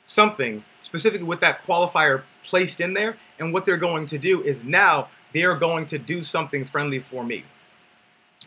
[0.05, 3.17] something specifically with that qualifier placed in there.
[3.39, 6.99] And what they're going to do is now they are going to do something friendly
[6.99, 7.45] for me.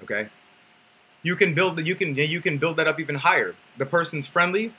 [0.04, 0.30] Okay.
[1.22, 3.56] You can build you can you can build that up even higher.
[3.78, 4.74] The person's friendly,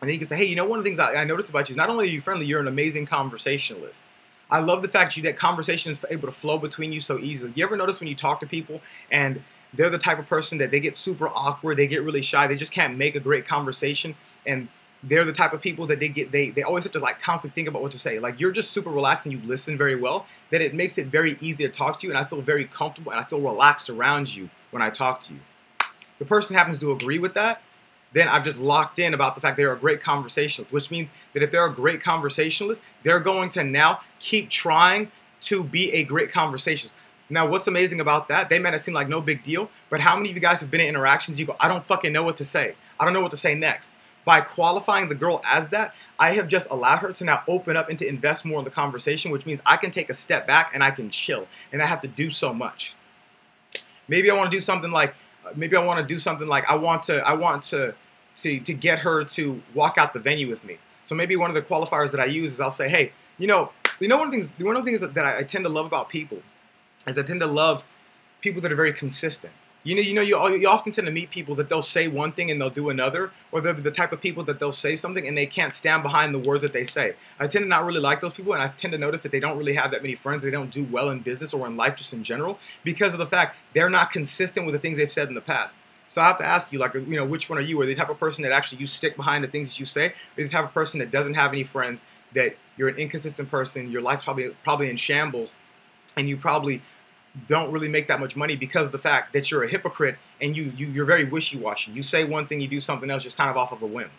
[0.00, 1.48] and then you can say, hey, you know, one of the things I, I noticed
[1.48, 4.02] about you is not only are you friendly, you're an amazing conversationalist.
[4.50, 7.52] I love the fact you that conversation is able to flow between you so easily.
[7.54, 9.42] You ever notice when you talk to people and
[9.74, 12.56] they're the type of person that they get super awkward, they get really shy, they
[12.56, 14.14] just can't make a great conversation,
[14.46, 14.68] and
[15.02, 17.54] they're the type of people that they get they, they always have to like constantly
[17.54, 20.26] think about what to say like you're just super relaxed and you listen very well
[20.50, 23.12] that it makes it very easy to talk to you and i feel very comfortable
[23.12, 25.38] and i feel relaxed around you when i talk to you
[26.18, 27.62] the person happens to agree with that
[28.12, 31.42] then I've just locked in about the fact they're a great conversationalist, which means that
[31.42, 35.10] if they're a great conversationalist, they're going to now keep trying
[35.42, 36.94] to be a great conversationalist.
[37.30, 38.48] Now, what's amazing about that?
[38.48, 40.70] They made it seem like no big deal, but how many of you guys have
[40.70, 41.38] been in interactions?
[41.38, 42.74] You go, I don't fucking know what to say.
[42.98, 43.90] I don't know what to say next.
[44.24, 47.90] By qualifying the girl as that, I have just allowed her to now open up
[47.90, 50.72] and to invest more in the conversation, which means I can take a step back
[50.74, 52.94] and I can chill, and I have to do so much.
[54.08, 55.14] Maybe I want to do something like,
[55.54, 57.94] maybe I want to do something like I want to, I want to,
[58.36, 60.78] to, to get her to walk out the venue with me.
[61.04, 63.72] So maybe one of the qualifiers that I use is I'll say, hey, you know,
[64.00, 65.68] you know one of the things, one of the things that, that I tend to
[65.68, 66.42] love about people
[67.06, 67.82] is I tend to love
[68.40, 69.52] people that are very consistent.
[69.84, 72.32] You know, you know, you, you often tend to meet people that they'll say one
[72.32, 75.26] thing and they'll do another, or they're the type of people that they'll say something
[75.26, 77.14] and they can't stand behind the words that they say.
[77.38, 79.40] I tend to not really like those people, and I tend to notice that they
[79.40, 80.42] don't really have that many friends.
[80.42, 83.26] They don't do well in business or in life just in general because of the
[83.26, 85.74] fact they're not consistent with the things they've said in the past.
[86.08, 87.80] So I have to ask you, like, you know, which one are you?
[87.80, 90.14] Are the type of person that actually you stick behind the things that you say,
[90.36, 92.00] or the type of person that doesn't have any friends,
[92.34, 95.54] that you're an inconsistent person, your life's probably probably in shambles,
[96.16, 96.82] and you probably
[97.46, 100.56] don't really make that much money because of the fact that you're a hypocrite and
[100.56, 101.92] you, you you're very wishy-washy.
[101.92, 104.10] You say one thing, you do something else, just kind of off of a whim.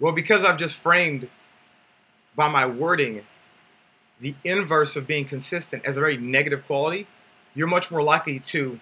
[0.00, 1.28] Well, because I've just framed
[2.34, 3.22] by my wording
[4.20, 7.06] the inverse of being consistent as a very negative quality,
[7.54, 8.80] you're much more likely to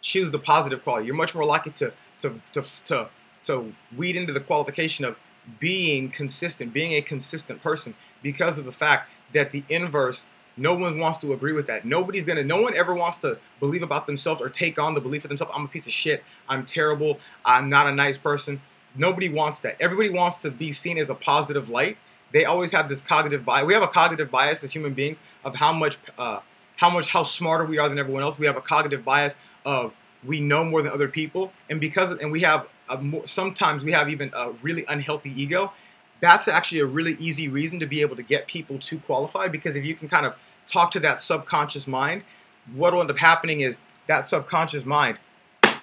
[0.00, 1.06] choose the positive quality.
[1.06, 3.08] You're much more likely to to to to,
[3.44, 5.16] to weed into the qualification of
[5.58, 10.26] being consistent, being a consistent person, because of the fact that the inverse
[10.56, 11.84] no one wants to agree with that.
[11.84, 12.44] Nobody's gonna.
[12.44, 15.52] No one ever wants to believe about themselves or take on the belief of themselves.
[15.54, 16.22] I'm a piece of shit.
[16.48, 17.18] I'm terrible.
[17.44, 18.60] I'm not a nice person.
[18.94, 19.76] Nobody wants that.
[19.80, 21.96] Everybody wants to be seen as a positive light.
[22.32, 23.66] They always have this cognitive bias.
[23.66, 26.40] We have a cognitive bias as human beings of how much, uh,
[26.76, 28.38] how much, how smarter we are than everyone else.
[28.38, 29.92] We have a cognitive bias of
[30.24, 34.08] we know more than other people, and because and we have a, sometimes we have
[34.08, 35.72] even a really unhealthy ego
[36.20, 39.76] that's actually a really easy reason to be able to get people to qualify because
[39.76, 40.34] if you can kind of
[40.66, 42.24] talk to that subconscious mind,
[42.72, 45.18] what will end up happening is that subconscious mind,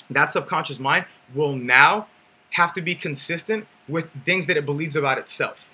[0.09, 2.07] that subconscious mind will now
[2.51, 5.69] have to be consistent with things that it believes about itself,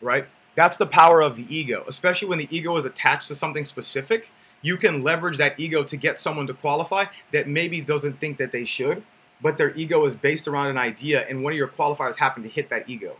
[0.00, 0.26] right?
[0.54, 4.30] That's the power of the ego, especially when the ego is attached to something specific.
[4.60, 8.50] You can leverage that ego to get someone to qualify that maybe doesn't think that
[8.50, 9.04] they should,
[9.40, 12.48] but their ego is based around an idea, and one of your qualifiers happen to
[12.48, 13.16] hit that ego.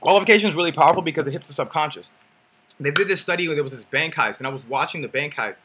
[0.00, 2.10] Qualification is really powerful because it hits the subconscious.
[2.78, 5.08] They did this study where there was this bank heist, and I was watching the
[5.08, 5.56] bank heist,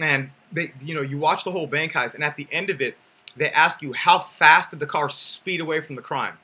[0.00, 2.80] and they, you know, you watch the whole bank heist, and at the end of
[2.80, 2.96] it,
[3.36, 6.38] they ask you how fast did the car speed away from the crime.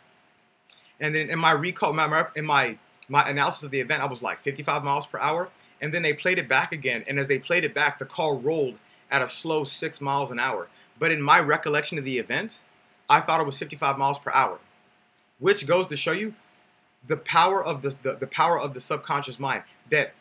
[1.01, 4.23] And then in my recall, my, in my my analysis of the event, I was
[4.23, 5.51] like 55 miles per hour,
[5.81, 8.35] and then they played it back again, and as they played it back, the car
[8.35, 8.79] rolled
[9.11, 10.69] at a slow six miles an hour.
[10.99, 12.63] But in my recollection of the event,
[13.09, 14.59] I thought it was 55 miles per hour,
[15.39, 16.35] which goes to show you
[17.07, 20.15] the power of the, the, the power of the subconscious mind that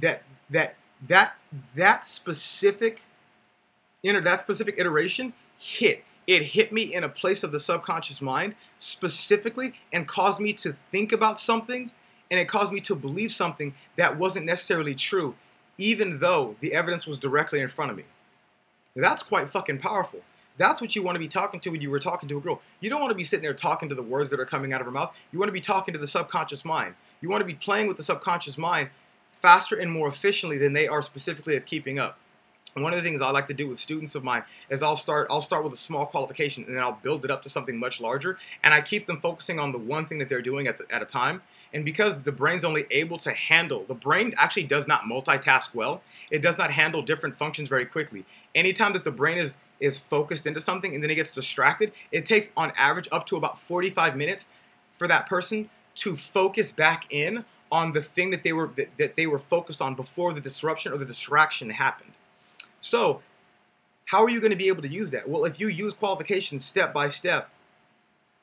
[0.00, 0.74] that that
[1.06, 1.34] that
[1.74, 3.02] that specific
[4.02, 6.04] inner that specific iteration hit.
[6.26, 10.74] It hit me in a place of the subconscious mind specifically and caused me to
[10.90, 11.92] think about something
[12.30, 15.36] and it caused me to believe something that wasn't necessarily true
[15.78, 18.04] even though the evidence was directly in front of me.
[18.94, 20.22] That's quite fucking powerful
[20.58, 22.60] that's what you want to be talking to when you were talking to a girl.
[22.80, 24.80] You don't want to be sitting there talking to the words that are coming out
[24.80, 25.14] of her mouth.
[25.32, 26.94] You want to be talking to the subconscious mind.
[27.20, 28.90] You want to be playing with the subconscious mind
[29.32, 32.18] faster and more efficiently than they are specifically of keeping up.
[32.74, 34.96] And one of the things I like to do with students of mine is I'll
[34.96, 37.78] start I'll start with a small qualification and then I'll build it up to something
[37.78, 40.78] much larger and I keep them focusing on the one thing that they're doing at,
[40.78, 41.42] the, at a time.
[41.72, 46.02] And because the brain's only able to handle, the brain actually does not multitask well.
[46.30, 48.24] It does not handle different functions very quickly.
[48.54, 52.26] Anytime that the brain is is focused into something and then it gets distracted, it
[52.26, 54.48] takes on average up to about 45 minutes
[54.92, 59.16] for that person to focus back in on the thing that they were that, that
[59.16, 62.12] they were focused on before the disruption or the distraction happened.
[62.80, 63.22] So,
[64.06, 65.28] how are you going to be able to use that?
[65.28, 67.50] Well, if you use qualifications step by step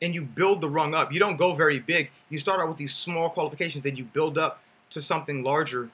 [0.02, 2.12] and you build the rung up, you don't go very big.
[2.30, 5.90] You start out with these small qualifications, then you build up to something larger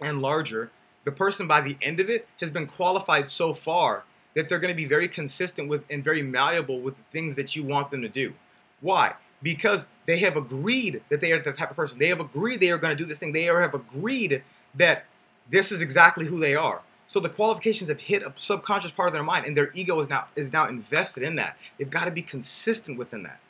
[0.00, 0.70] and larger.
[1.04, 4.72] The person by the end of it has been qualified so far that they're going
[4.72, 8.02] to be very consistent with and very malleable with the things that you want them
[8.02, 8.34] to do.
[8.80, 9.14] Why?
[9.42, 11.98] Because they have agreed that they are the type of person.
[11.98, 13.32] They have agreed they are going to do this thing.
[13.32, 14.42] They have agreed
[14.74, 15.04] that
[15.50, 16.82] this is exactly who they are.
[17.06, 20.10] So the qualifications have hit a subconscious part of their mind, and their ego is
[20.10, 21.56] now is now invested in that.
[21.78, 23.40] They've got to be consistent within that.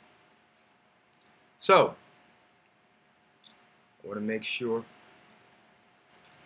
[1.57, 1.95] So
[4.01, 4.85] I want to make sure.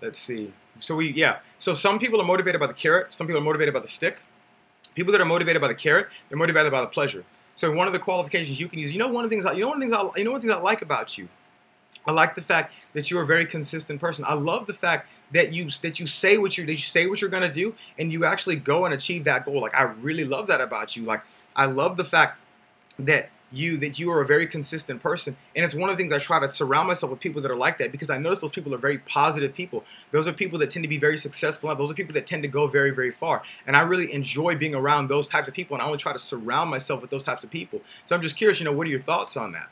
[0.04, 0.52] Let's see.
[0.82, 1.38] So we yeah.
[1.58, 3.14] So some people are motivated by the carrot.
[3.14, 4.20] Some people are motivated by the stick.
[4.96, 7.24] People that are motivated by the carrot, they're motivated by the pleasure.
[7.56, 9.54] So one of the qualifications you can use, you know, one of the things, I,
[9.54, 11.30] you know, one of the things, I, you know, one things I like about you.
[12.06, 14.26] I like the fact that you're a very consistent person.
[14.28, 17.22] I love the fact that you that you say what you that you say what
[17.22, 19.62] you're gonna do, and you actually go and achieve that goal.
[19.62, 21.06] Like I really love that about you.
[21.06, 21.22] Like
[21.56, 22.40] I love the fact
[23.00, 25.38] that you that you are a very consistent person.
[25.56, 27.56] And it's one of the things i try to surround myself with people that are
[27.56, 29.84] like that because i notice those people are very positive people.
[30.12, 32.50] Those are people that tend to be very successful those are people that tend to
[32.50, 33.44] go very very far.
[33.68, 36.20] And i really enjoy being around those types of people and i only try to
[36.20, 37.82] surround myself with those types of people.
[38.06, 39.70] So i'm just curious you know what are your thoughts on that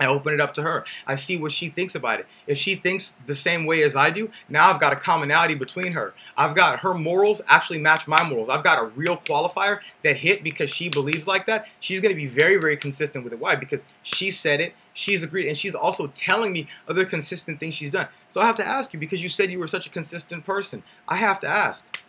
[0.00, 0.84] I open it up to her.
[1.06, 2.26] I see what she thinks about it.
[2.46, 5.92] If she thinks the same way as I do, now I've got a commonality between
[5.92, 6.14] her.
[6.38, 8.48] I've got her morals actually match my morals.
[8.48, 11.66] I've got a real qualifier that hit because she believes like that.
[11.80, 13.38] She's going to be very, very consistent with it.
[13.38, 13.56] Why?
[13.56, 17.92] Because she said it, she's agreed, and she's also telling me other consistent things she's
[17.92, 18.08] done.
[18.30, 20.82] So I have to ask you because you said you were such a consistent person.
[21.06, 22.02] I have to ask.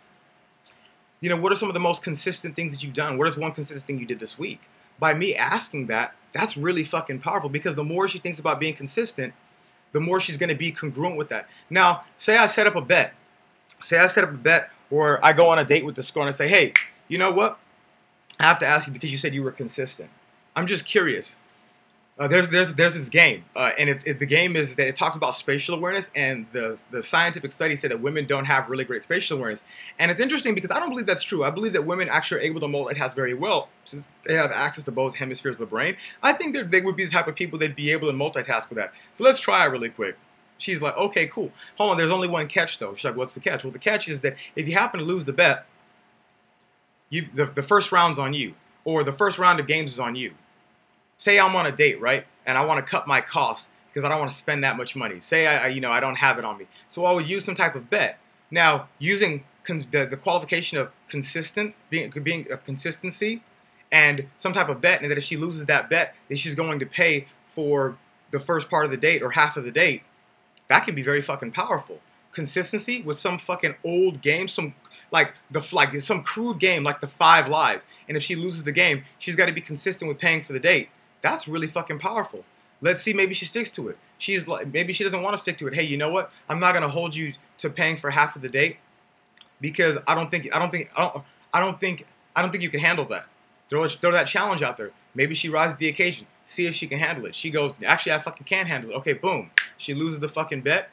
[1.20, 3.18] You know, what are some of the most consistent things that you've done?
[3.18, 4.62] What is one consistent thing you did this week?
[4.98, 8.74] By me asking that, that's really fucking powerful because the more she thinks about being
[8.74, 9.34] consistent,
[9.92, 11.48] the more she's going to be congruent with that.
[11.68, 13.14] Now, say I set up a bet.
[13.82, 16.22] Say I set up a bet or I go on a date with this girl
[16.22, 16.72] and I say, hey,
[17.08, 17.58] you know what?
[18.38, 20.10] I have to ask you because you said you were consistent.
[20.56, 21.36] I'm just curious.
[22.18, 24.94] Uh, there's there's there's this game, uh, and it, it, the game is that it
[24.94, 28.84] talks about spatial awareness, and the the scientific study said that women don't have really
[28.84, 29.62] great spatial awareness,
[29.98, 31.42] and it's interesting because I don't believe that's true.
[31.42, 34.84] I believe that women actually are able to multitask very well since they have access
[34.84, 35.96] to both hemispheres of the brain.
[36.22, 38.68] I think that they would be the type of people that'd be able to multitask
[38.68, 38.92] with that.
[39.14, 40.18] So let's try it really quick.
[40.58, 41.50] She's like, okay, cool.
[41.78, 42.94] Hold on, there's only one catch though.
[42.94, 43.64] She's like, what's the catch?
[43.64, 45.64] Well, the catch is that if you happen to lose the bet,
[47.08, 48.52] you the, the first round's on you,
[48.84, 50.34] or the first round of games is on you
[51.22, 52.26] say I'm on a date, right?
[52.44, 54.96] And I want to cut my costs because I don't want to spend that much
[54.96, 55.20] money.
[55.20, 56.66] Say I, you know, I don't have it on me.
[56.88, 58.18] So I would use some type of bet.
[58.50, 63.44] Now, using con- the, the qualification of consistent, being, being of consistency,
[63.92, 66.80] and some type of bet, and that if she loses that bet, then she's going
[66.80, 67.96] to pay for
[68.32, 70.02] the first part of the date or half of the date.
[70.66, 72.00] That can be very fucking powerful.
[72.32, 74.74] Consistency with some fucking old game, some
[75.12, 78.72] like the like some crude game like the Five Lies, and if she loses the
[78.72, 80.88] game, she's got to be consistent with paying for the date.
[81.22, 82.44] That's really fucking powerful.
[82.80, 83.98] Let's see, maybe she sticks to it.
[84.18, 85.74] She's like, maybe she doesn't want to stick to it.
[85.74, 86.32] Hey, you know what?
[86.48, 88.76] I'm not gonna hold you to paying for half of the date
[89.60, 92.62] because I don't think I don't think I don't I don't think I don't think
[92.62, 93.26] you can handle that.
[93.68, 94.90] Throw throw that challenge out there.
[95.14, 96.26] Maybe she rises the occasion.
[96.44, 97.34] See if she can handle it.
[97.34, 98.94] She goes, actually, I fucking can handle it.
[98.94, 99.50] Okay, boom.
[99.78, 100.90] She loses the fucking bet.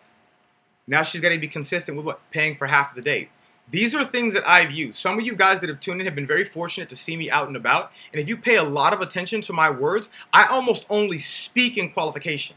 [0.87, 2.31] Now she's got to be consistent with what?
[2.31, 3.29] Paying for half of the date.
[3.71, 4.97] These are things that I've used.
[4.97, 7.29] Some of you guys that have tuned in have been very fortunate to see me
[7.29, 7.91] out and about.
[8.11, 11.77] And if you pay a lot of attention to my words, I almost only speak
[11.77, 12.55] in qualification.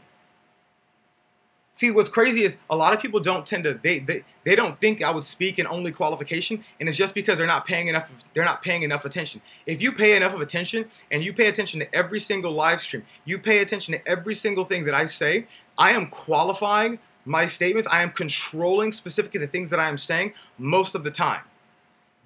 [1.75, 4.79] See, what's crazy is a lot of people don't tend to they, they they don't
[4.79, 8.11] think I would speak in only qualification, and it's just because they're not paying enough
[8.35, 9.41] they're not paying enough attention.
[9.65, 13.05] If you pay enough of attention and you pay attention to every single live stream,
[13.25, 17.87] you pay attention to every single thing that I say, I am qualifying my statements,
[17.91, 21.41] I am controlling specifically the things that I am saying most of the time.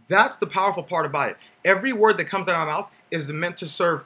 [0.07, 1.37] That's the powerful part about it.
[1.65, 4.05] Every word that comes out of my mouth is meant to serve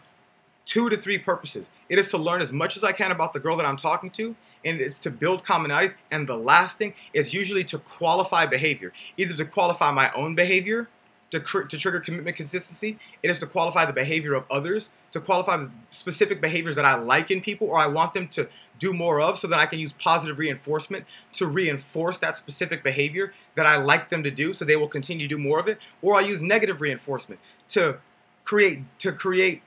[0.66, 1.70] two to three purposes.
[1.90, 4.10] It is to learn as much as I can about the girl that I'm talking
[4.12, 5.96] to, and it's to build commonalities.
[6.10, 10.88] And the last thing is usually to qualify behavior, either to qualify my own behavior
[11.32, 13.00] to, to trigger commitment consistency.
[13.24, 17.32] It is to qualify the behavior of others, to qualify specific behaviors that I like
[17.32, 18.48] in people or I want them to
[18.80, 23.34] do more of so that I can use positive reinforcement to reinforce that specific behavior
[23.56, 25.78] that I like them to do so they will continue to do more of it.
[26.02, 27.40] Or I use negative reinforcement
[27.70, 27.98] to
[28.44, 29.62] create to create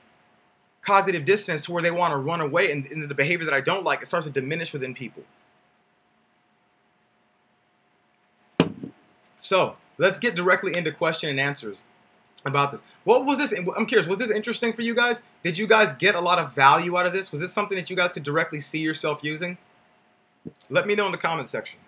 [0.81, 3.61] cognitive dissonance to where they want to run away and, and the behavior that I
[3.61, 5.23] don't like, it starts to diminish within people.
[9.39, 11.83] So let's get directly into question and answers
[12.45, 12.83] about this.
[13.03, 13.51] What was this?
[13.51, 14.07] I'm curious.
[14.07, 15.21] Was this interesting for you guys?
[15.43, 17.31] Did you guys get a lot of value out of this?
[17.31, 19.57] Was this something that you guys could directly see yourself using?
[20.69, 21.79] Let me know in the comment section.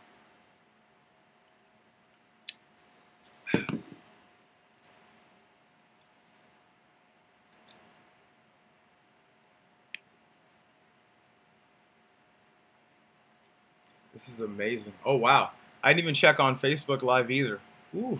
[14.14, 14.94] This is amazing.
[15.06, 15.52] Oh, wow.
[15.84, 17.60] I didn't even check on Facebook Live either.
[17.96, 18.20] Ooh.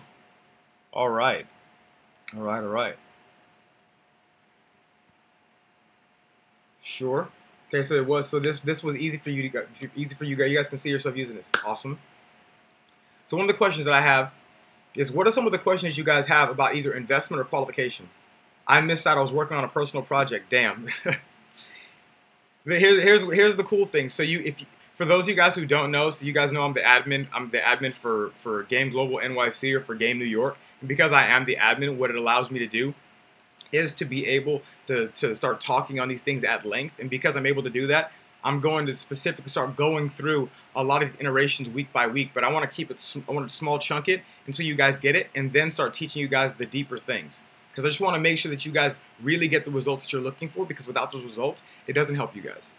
[0.92, 1.44] All right.
[2.36, 2.96] All right, all right.
[6.82, 7.28] Sure.
[7.68, 10.36] Okay, so it was so this this was easy for you to easy for you
[10.36, 10.50] guys.
[10.50, 11.50] You guys can see yourself using this.
[11.66, 11.98] Awesome.
[13.26, 14.32] So one of the questions that I have
[14.96, 18.08] is what are some of the questions you guys have about either investment or qualification?
[18.66, 19.18] I missed out.
[19.18, 20.48] I was working on a personal project.
[20.50, 20.88] Damn.
[22.64, 24.08] here's here's here's the cool thing.
[24.08, 24.66] So you if you,
[24.96, 27.26] for those of you guys who don't know, so you guys know I'm the admin.
[27.32, 30.56] I'm the admin for for Game Global NYC or for Game New York.
[30.86, 32.94] Because I am the admin, what it allows me to do
[33.72, 36.98] is to be able to, to start talking on these things at length.
[36.98, 38.12] And because I'm able to do that,
[38.44, 42.30] I'm going to specifically start going through a lot of these iterations week by week.
[42.32, 44.96] But I want to keep it, I want to small chunk it until you guys
[44.96, 47.42] get it, and then start teaching you guys the deeper things.
[47.70, 50.12] Because I just want to make sure that you guys really get the results that
[50.12, 50.64] you're looking for.
[50.64, 52.70] Because without those results, it doesn't help you guys.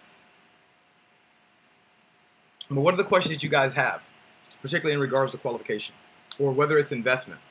[2.70, 4.02] But what are the questions that you guys have,
[4.62, 5.96] particularly in regards to qualification
[6.40, 7.42] or whether it's investment?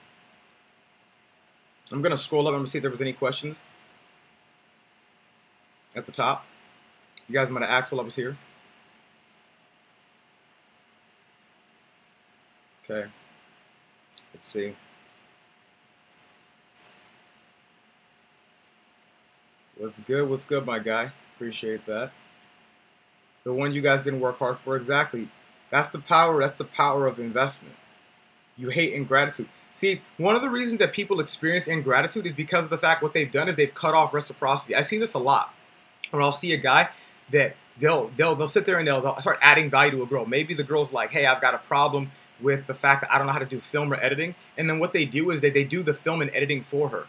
[1.92, 2.60] I'm going to scroll up.
[2.60, 3.62] To see if there was any questions
[5.96, 6.44] at the top.
[7.26, 8.36] You guys might have asked while I was here.
[12.84, 13.08] Okay.
[14.32, 14.74] Let's see.
[19.76, 20.28] What's good?
[20.28, 21.12] What's good, my guy?
[21.36, 22.12] Appreciate that
[23.48, 25.26] the one you guys didn't work hard for exactly.
[25.70, 26.38] That's the power.
[26.40, 27.74] That's the power of investment.
[28.58, 29.48] You hate ingratitude.
[29.78, 33.12] See, one of the reasons that people experience ingratitude is because of the fact what
[33.12, 34.74] they've done is they've cut off reciprocity.
[34.74, 35.54] I see this a lot.
[36.10, 36.88] Where I'll see a guy
[37.30, 40.26] that they'll they'll they'll sit there and they'll, they'll start adding value to a girl.
[40.26, 42.10] Maybe the girl's like, hey, I've got a problem
[42.40, 44.34] with the fact that I don't know how to do film or editing.
[44.56, 47.06] And then what they do is they, they do the film and editing for her.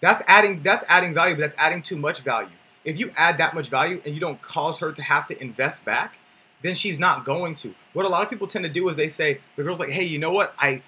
[0.00, 2.50] That's adding that's adding value, but that's adding too much value
[2.84, 5.84] if you add that much value and you don't cause her to have to invest
[5.84, 6.18] back,
[6.62, 7.74] then she's not going to.
[7.92, 10.04] What a lot of people tend to do is they say, the girl's like, hey,
[10.04, 10.54] you know what?
[10.58, 10.82] I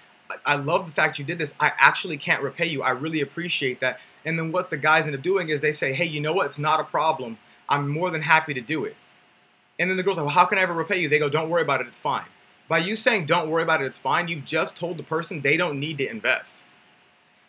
[0.45, 1.53] I love the fact you did this.
[1.59, 2.81] I actually can't repay you.
[2.81, 3.99] I really appreciate that.
[4.25, 6.45] And then what the guys end up doing is they say, hey, you know what?
[6.47, 7.37] It's not a problem.
[7.67, 8.95] I'm more than happy to do it.
[9.77, 11.09] And then the girl's like, well, how can I ever repay you?
[11.09, 11.87] They go, don't worry about it.
[11.87, 12.25] It's fine.
[12.67, 15.57] By you saying, don't worry about it, it's fine, you've just told the person they
[15.57, 16.63] don't need to invest.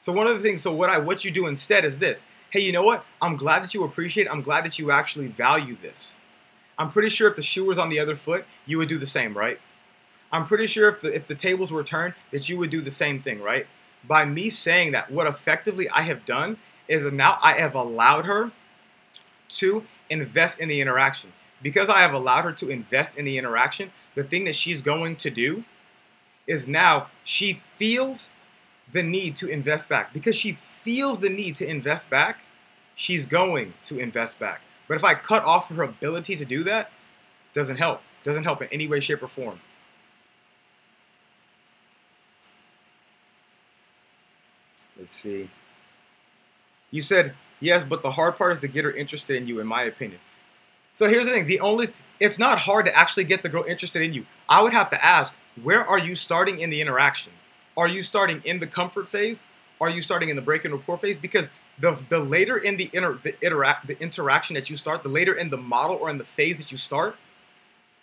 [0.02, 2.60] So one of the things, so what I what you do instead is this hey,
[2.60, 3.04] you know what?
[3.20, 4.30] I'm glad that you appreciate it.
[4.30, 6.14] I'm glad that you actually value this.
[6.78, 9.08] I'm pretty sure if the shoe was on the other foot, you would do the
[9.08, 9.58] same, right?
[10.34, 12.90] I'm pretty sure if the, if the tables were turned, that you would do the
[12.90, 13.68] same thing, right?
[14.04, 16.58] By me saying that, what effectively I have done
[16.88, 18.50] is now I have allowed her
[19.50, 21.32] to invest in the interaction.
[21.62, 25.14] Because I have allowed her to invest in the interaction, the thing that she's going
[25.16, 25.62] to do
[26.48, 28.28] is now she feels
[28.92, 32.40] the need to invest back because she feels the need to invest back,
[32.96, 34.62] she's going to invest back.
[34.88, 36.90] But if I cut off her ability to do that,
[37.52, 38.02] doesn't help.
[38.24, 39.60] Doesn't help in any way, shape, or form.
[45.04, 45.50] Let's see.
[46.90, 49.66] You said, yes, but the hard part is to get her interested in you, in
[49.66, 50.20] my opinion.
[50.94, 51.88] So here's the thing the only,
[52.20, 54.24] it's not hard to actually get the girl interested in you.
[54.48, 57.32] I would have to ask, where are you starting in the interaction?
[57.76, 59.42] Are you starting in the comfort phase
[59.80, 61.18] are you starting in the break and rapport phase?
[61.18, 61.48] Because
[61.78, 65.34] the the later in the inter the interact the interaction that you start, the later
[65.34, 67.16] in the model or in the phase that you start,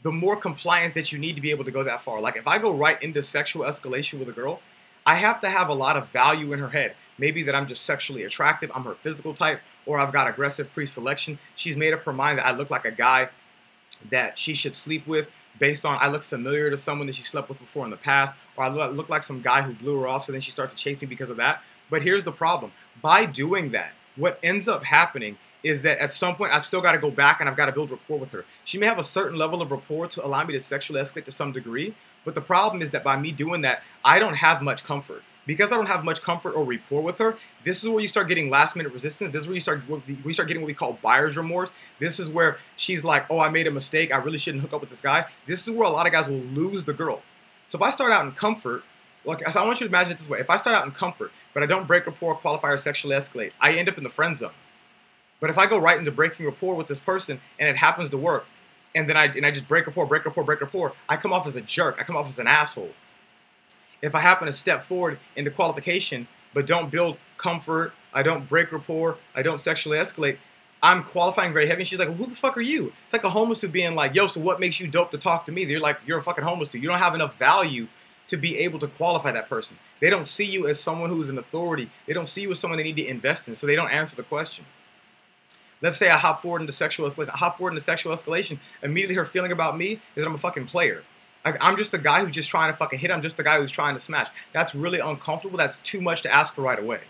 [0.04, 2.20] the more compliance that you need to be able to go that far.
[2.22, 4.62] Like if I go right into sexual escalation with a girl,
[5.06, 6.95] I have to have a lot of value in her head.
[7.18, 11.39] Maybe that I'm just sexually attractive, I'm her physical type, or I've got aggressive pre-selection.
[11.56, 13.30] She's made up her mind that I look like a guy
[14.10, 15.28] that she should sleep with
[15.60, 18.34] based on I look familiar to someone that she slept with before in the past,
[18.56, 20.80] or I look, like some guy who blew her off, so then she starts to
[20.80, 21.62] chase me because of that.
[21.89, 22.72] But here's the problem
[23.02, 26.93] by doing that, what ends up happening is that at some point I've still got
[26.93, 28.45] to go back and I've got to build rapport with her.
[28.66, 31.32] She may have a certain level of rapport to allow me to sexually escalate to
[31.32, 31.93] some degree,
[32.26, 35.24] but the problem is that by me doing that, I don't have much comfort.
[35.48, 38.28] Because I don't have much comfort or rapport with her, this is where you start
[38.28, 39.34] getting last minute resistance.
[39.34, 39.82] This is where you start
[40.24, 41.74] we start getting what we call buyer's remorse.
[42.00, 44.14] This is where she's like, "Oh, I made a mistake.
[44.14, 46.28] I really shouldn't hook up with this guy." This is where a lot of guys
[46.28, 47.24] will lose the girl.
[47.70, 48.84] So if I start out in comfort,
[49.26, 50.92] like so I want you to imagine it this way: if I start out in
[50.92, 54.12] comfort, but I don't break rapport, qualify, or sexually escalate, I end up in the
[54.12, 54.52] friend zone.
[55.40, 58.18] But if I go right into breaking rapport with this person and it happens to
[58.18, 58.46] work,
[58.96, 61.48] and then I and I just break rapport, break rapport, break rapport, I come off
[61.48, 61.98] as a jerk.
[62.00, 62.92] I come off as an asshole.
[64.02, 68.72] If I happen to step forward into qualification but don't build comfort, I don't break
[68.72, 70.38] rapport, I don't sexually escalate,
[70.84, 71.82] I'm qualifying very heavy.
[71.82, 72.92] And she's like, well, who the fuck are you?
[73.06, 75.46] It's like a homeless dude being like, yo, so what makes you dope to talk
[75.46, 75.64] to me?
[75.66, 76.82] They're like, you're a fucking homeless dude.
[76.82, 77.88] You don't have enough value
[78.28, 79.78] to be able to qualify that person.
[80.00, 81.89] They don't see you as someone who is an authority.
[82.08, 84.16] They don't see you as someone they need to invest in, so they don't answer
[84.16, 84.66] the question.
[85.82, 87.30] Let's say I hop forward into sexual escalation.
[87.30, 88.60] I hop forward into sexual escalation.
[88.84, 91.04] Immediately, her feeling about me is that I'm a fucking player.
[91.44, 93.10] Like, I'm just the guy who's just trying to fucking hit.
[93.10, 94.30] I'm just the guy who's trying to smash.
[94.54, 95.58] That's really uncomfortable.
[95.58, 97.02] That's too much to ask for right away.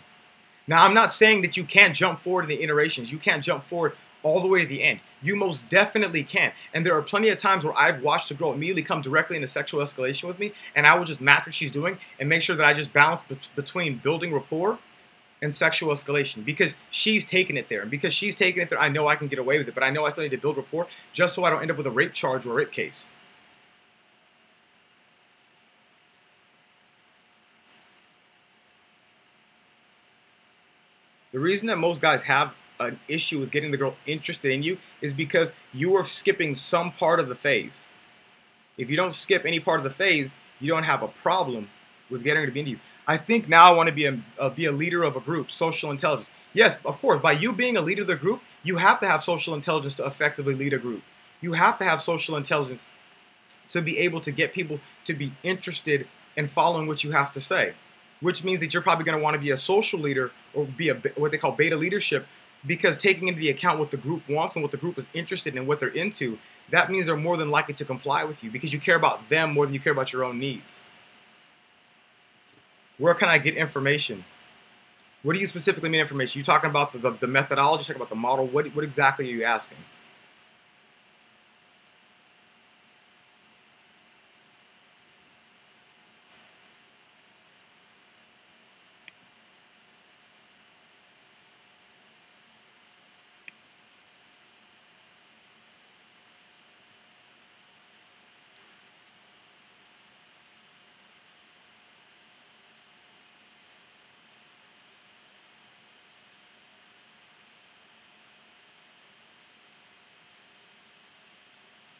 [0.66, 3.12] Now, I'm not saying that you can't jump forward in the iterations.
[3.12, 3.92] You can't jump forward
[4.22, 5.00] all the way to the end.
[5.20, 6.52] You most definitely can.
[6.72, 9.48] And there are plenty of times where I've watched a girl immediately come directly into
[9.48, 12.56] sexual escalation with me, and I will just match what she's doing and make sure
[12.56, 14.78] that I just balance be- between building rapport
[15.42, 17.82] and sexual escalation because she's taking it there.
[17.82, 19.82] And because she's taking it there, I know I can get away with it, but
[19.82, 21.86] I know I still need to build rapport just so I don't end up with
[21.86, 23.08] a rape charge or a rape case.
[31.32, 34.78] The reason that most guys have an issue with getting the girl interested in you
[35.00, 37.84] is because you are skipping some part of the phase.
[38.76, 41.70] If you don't skip any part of the phase, you don't have a problem
[42.10, 42.78] with getting her to be into you.
[43.06, 45.50] I think now I want to be a, uh, be a leader of a group,
[45.50, 46.28] social intelligence.
[46.54, 49.24] Yes, of course, by you being a leader of the group, you have to have
[49.24, 51.02] social intelligence to effectively lead a group.
[51.40, 52.86] You have to have social intelligence
[53.70, 57.40] to be able to get people to be interested in following what you have to
[57.40, 57.72] say,
[58.20, 60.88] which means that you're probably going to want to be a social leader or be
[60.88, 62.26] a what they call beta leadership
[62.64, 65.58] because taking into account what the group wants and what the group is interested in
[65.58, 66.38] and what they're into,
[66.70, 69.52] that means they're more than likely to comply with you because you care about them
[69.52, 70.80] more than you care about your own needs.
[72.98, 74.24] Where can I get information?
[75.22, 76.38] What do you specifically mean information?
[76.38, 78.46] You talking about the, the, the methodology, talking about the model?
[78.46, 79.78] What, what exactly are you asking?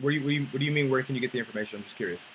[0.03, 0.91] Do, you, do you, what do you mean?
[0.91, 1.79] Where can you get the information?
[1.79, 2.27] I'm just curious.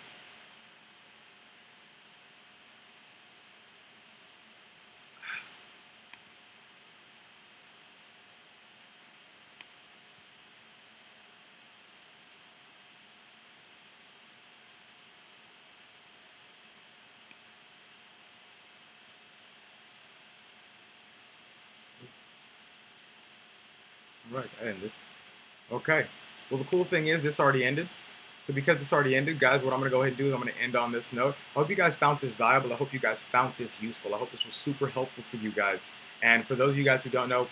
[24.31, 24.91] Right, I ended.
[25.71, 26.05] Okay.
[26.49, 27.89] Well, the cool thing is this already ended.
[28.45, 30.33] So because it's already ended, guys, what I'm going to go ahead and do is
[30.33, 31.35] I'm going to end on this note.
[31.55, 32.71] I hope you guys found this valuable.
[32.71, 34.15] I hope you guys found this useful.
[34.15, 35.81] I hope this was super helpful for you guys.
[36.23, 37.47] And for those of you guys who don't know,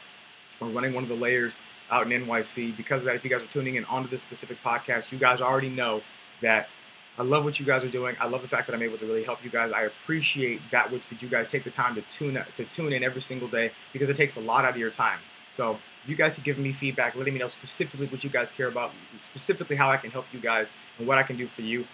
[0.60, 1.58] we're running one of the layers
[1.92, 2.78] out in NYC.
[2.78, 5.42] Because of that, if you guys are tuning in onto this specific podcast, you guys
[5.42, 6.02] already know
[6.42, 6.70] that
[7.18, 8.16] I love what you guys are doing.
[8.20, 9.72] I love the fact that I'm able to really help you guys.
[9.72, 13.04] I appreciate that which that you guys take the time to tune to tune in
[13.04, 15.20] every single day because it takes a lot out of your time.
[15.52, 18.68] So you guys have given me feedback, letting me know specifically what you guys care
[18.68, 21.86] about, specifically how I can help you guys and what I can do for you.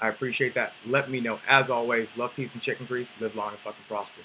[0.00, 0.72] I appreciate that.
[0.86, 1.38] Let me know.
[1.46, 3.10] As always, love, peace, and chicken grease.
[3.20, 4.22] Live long and fucking prosper.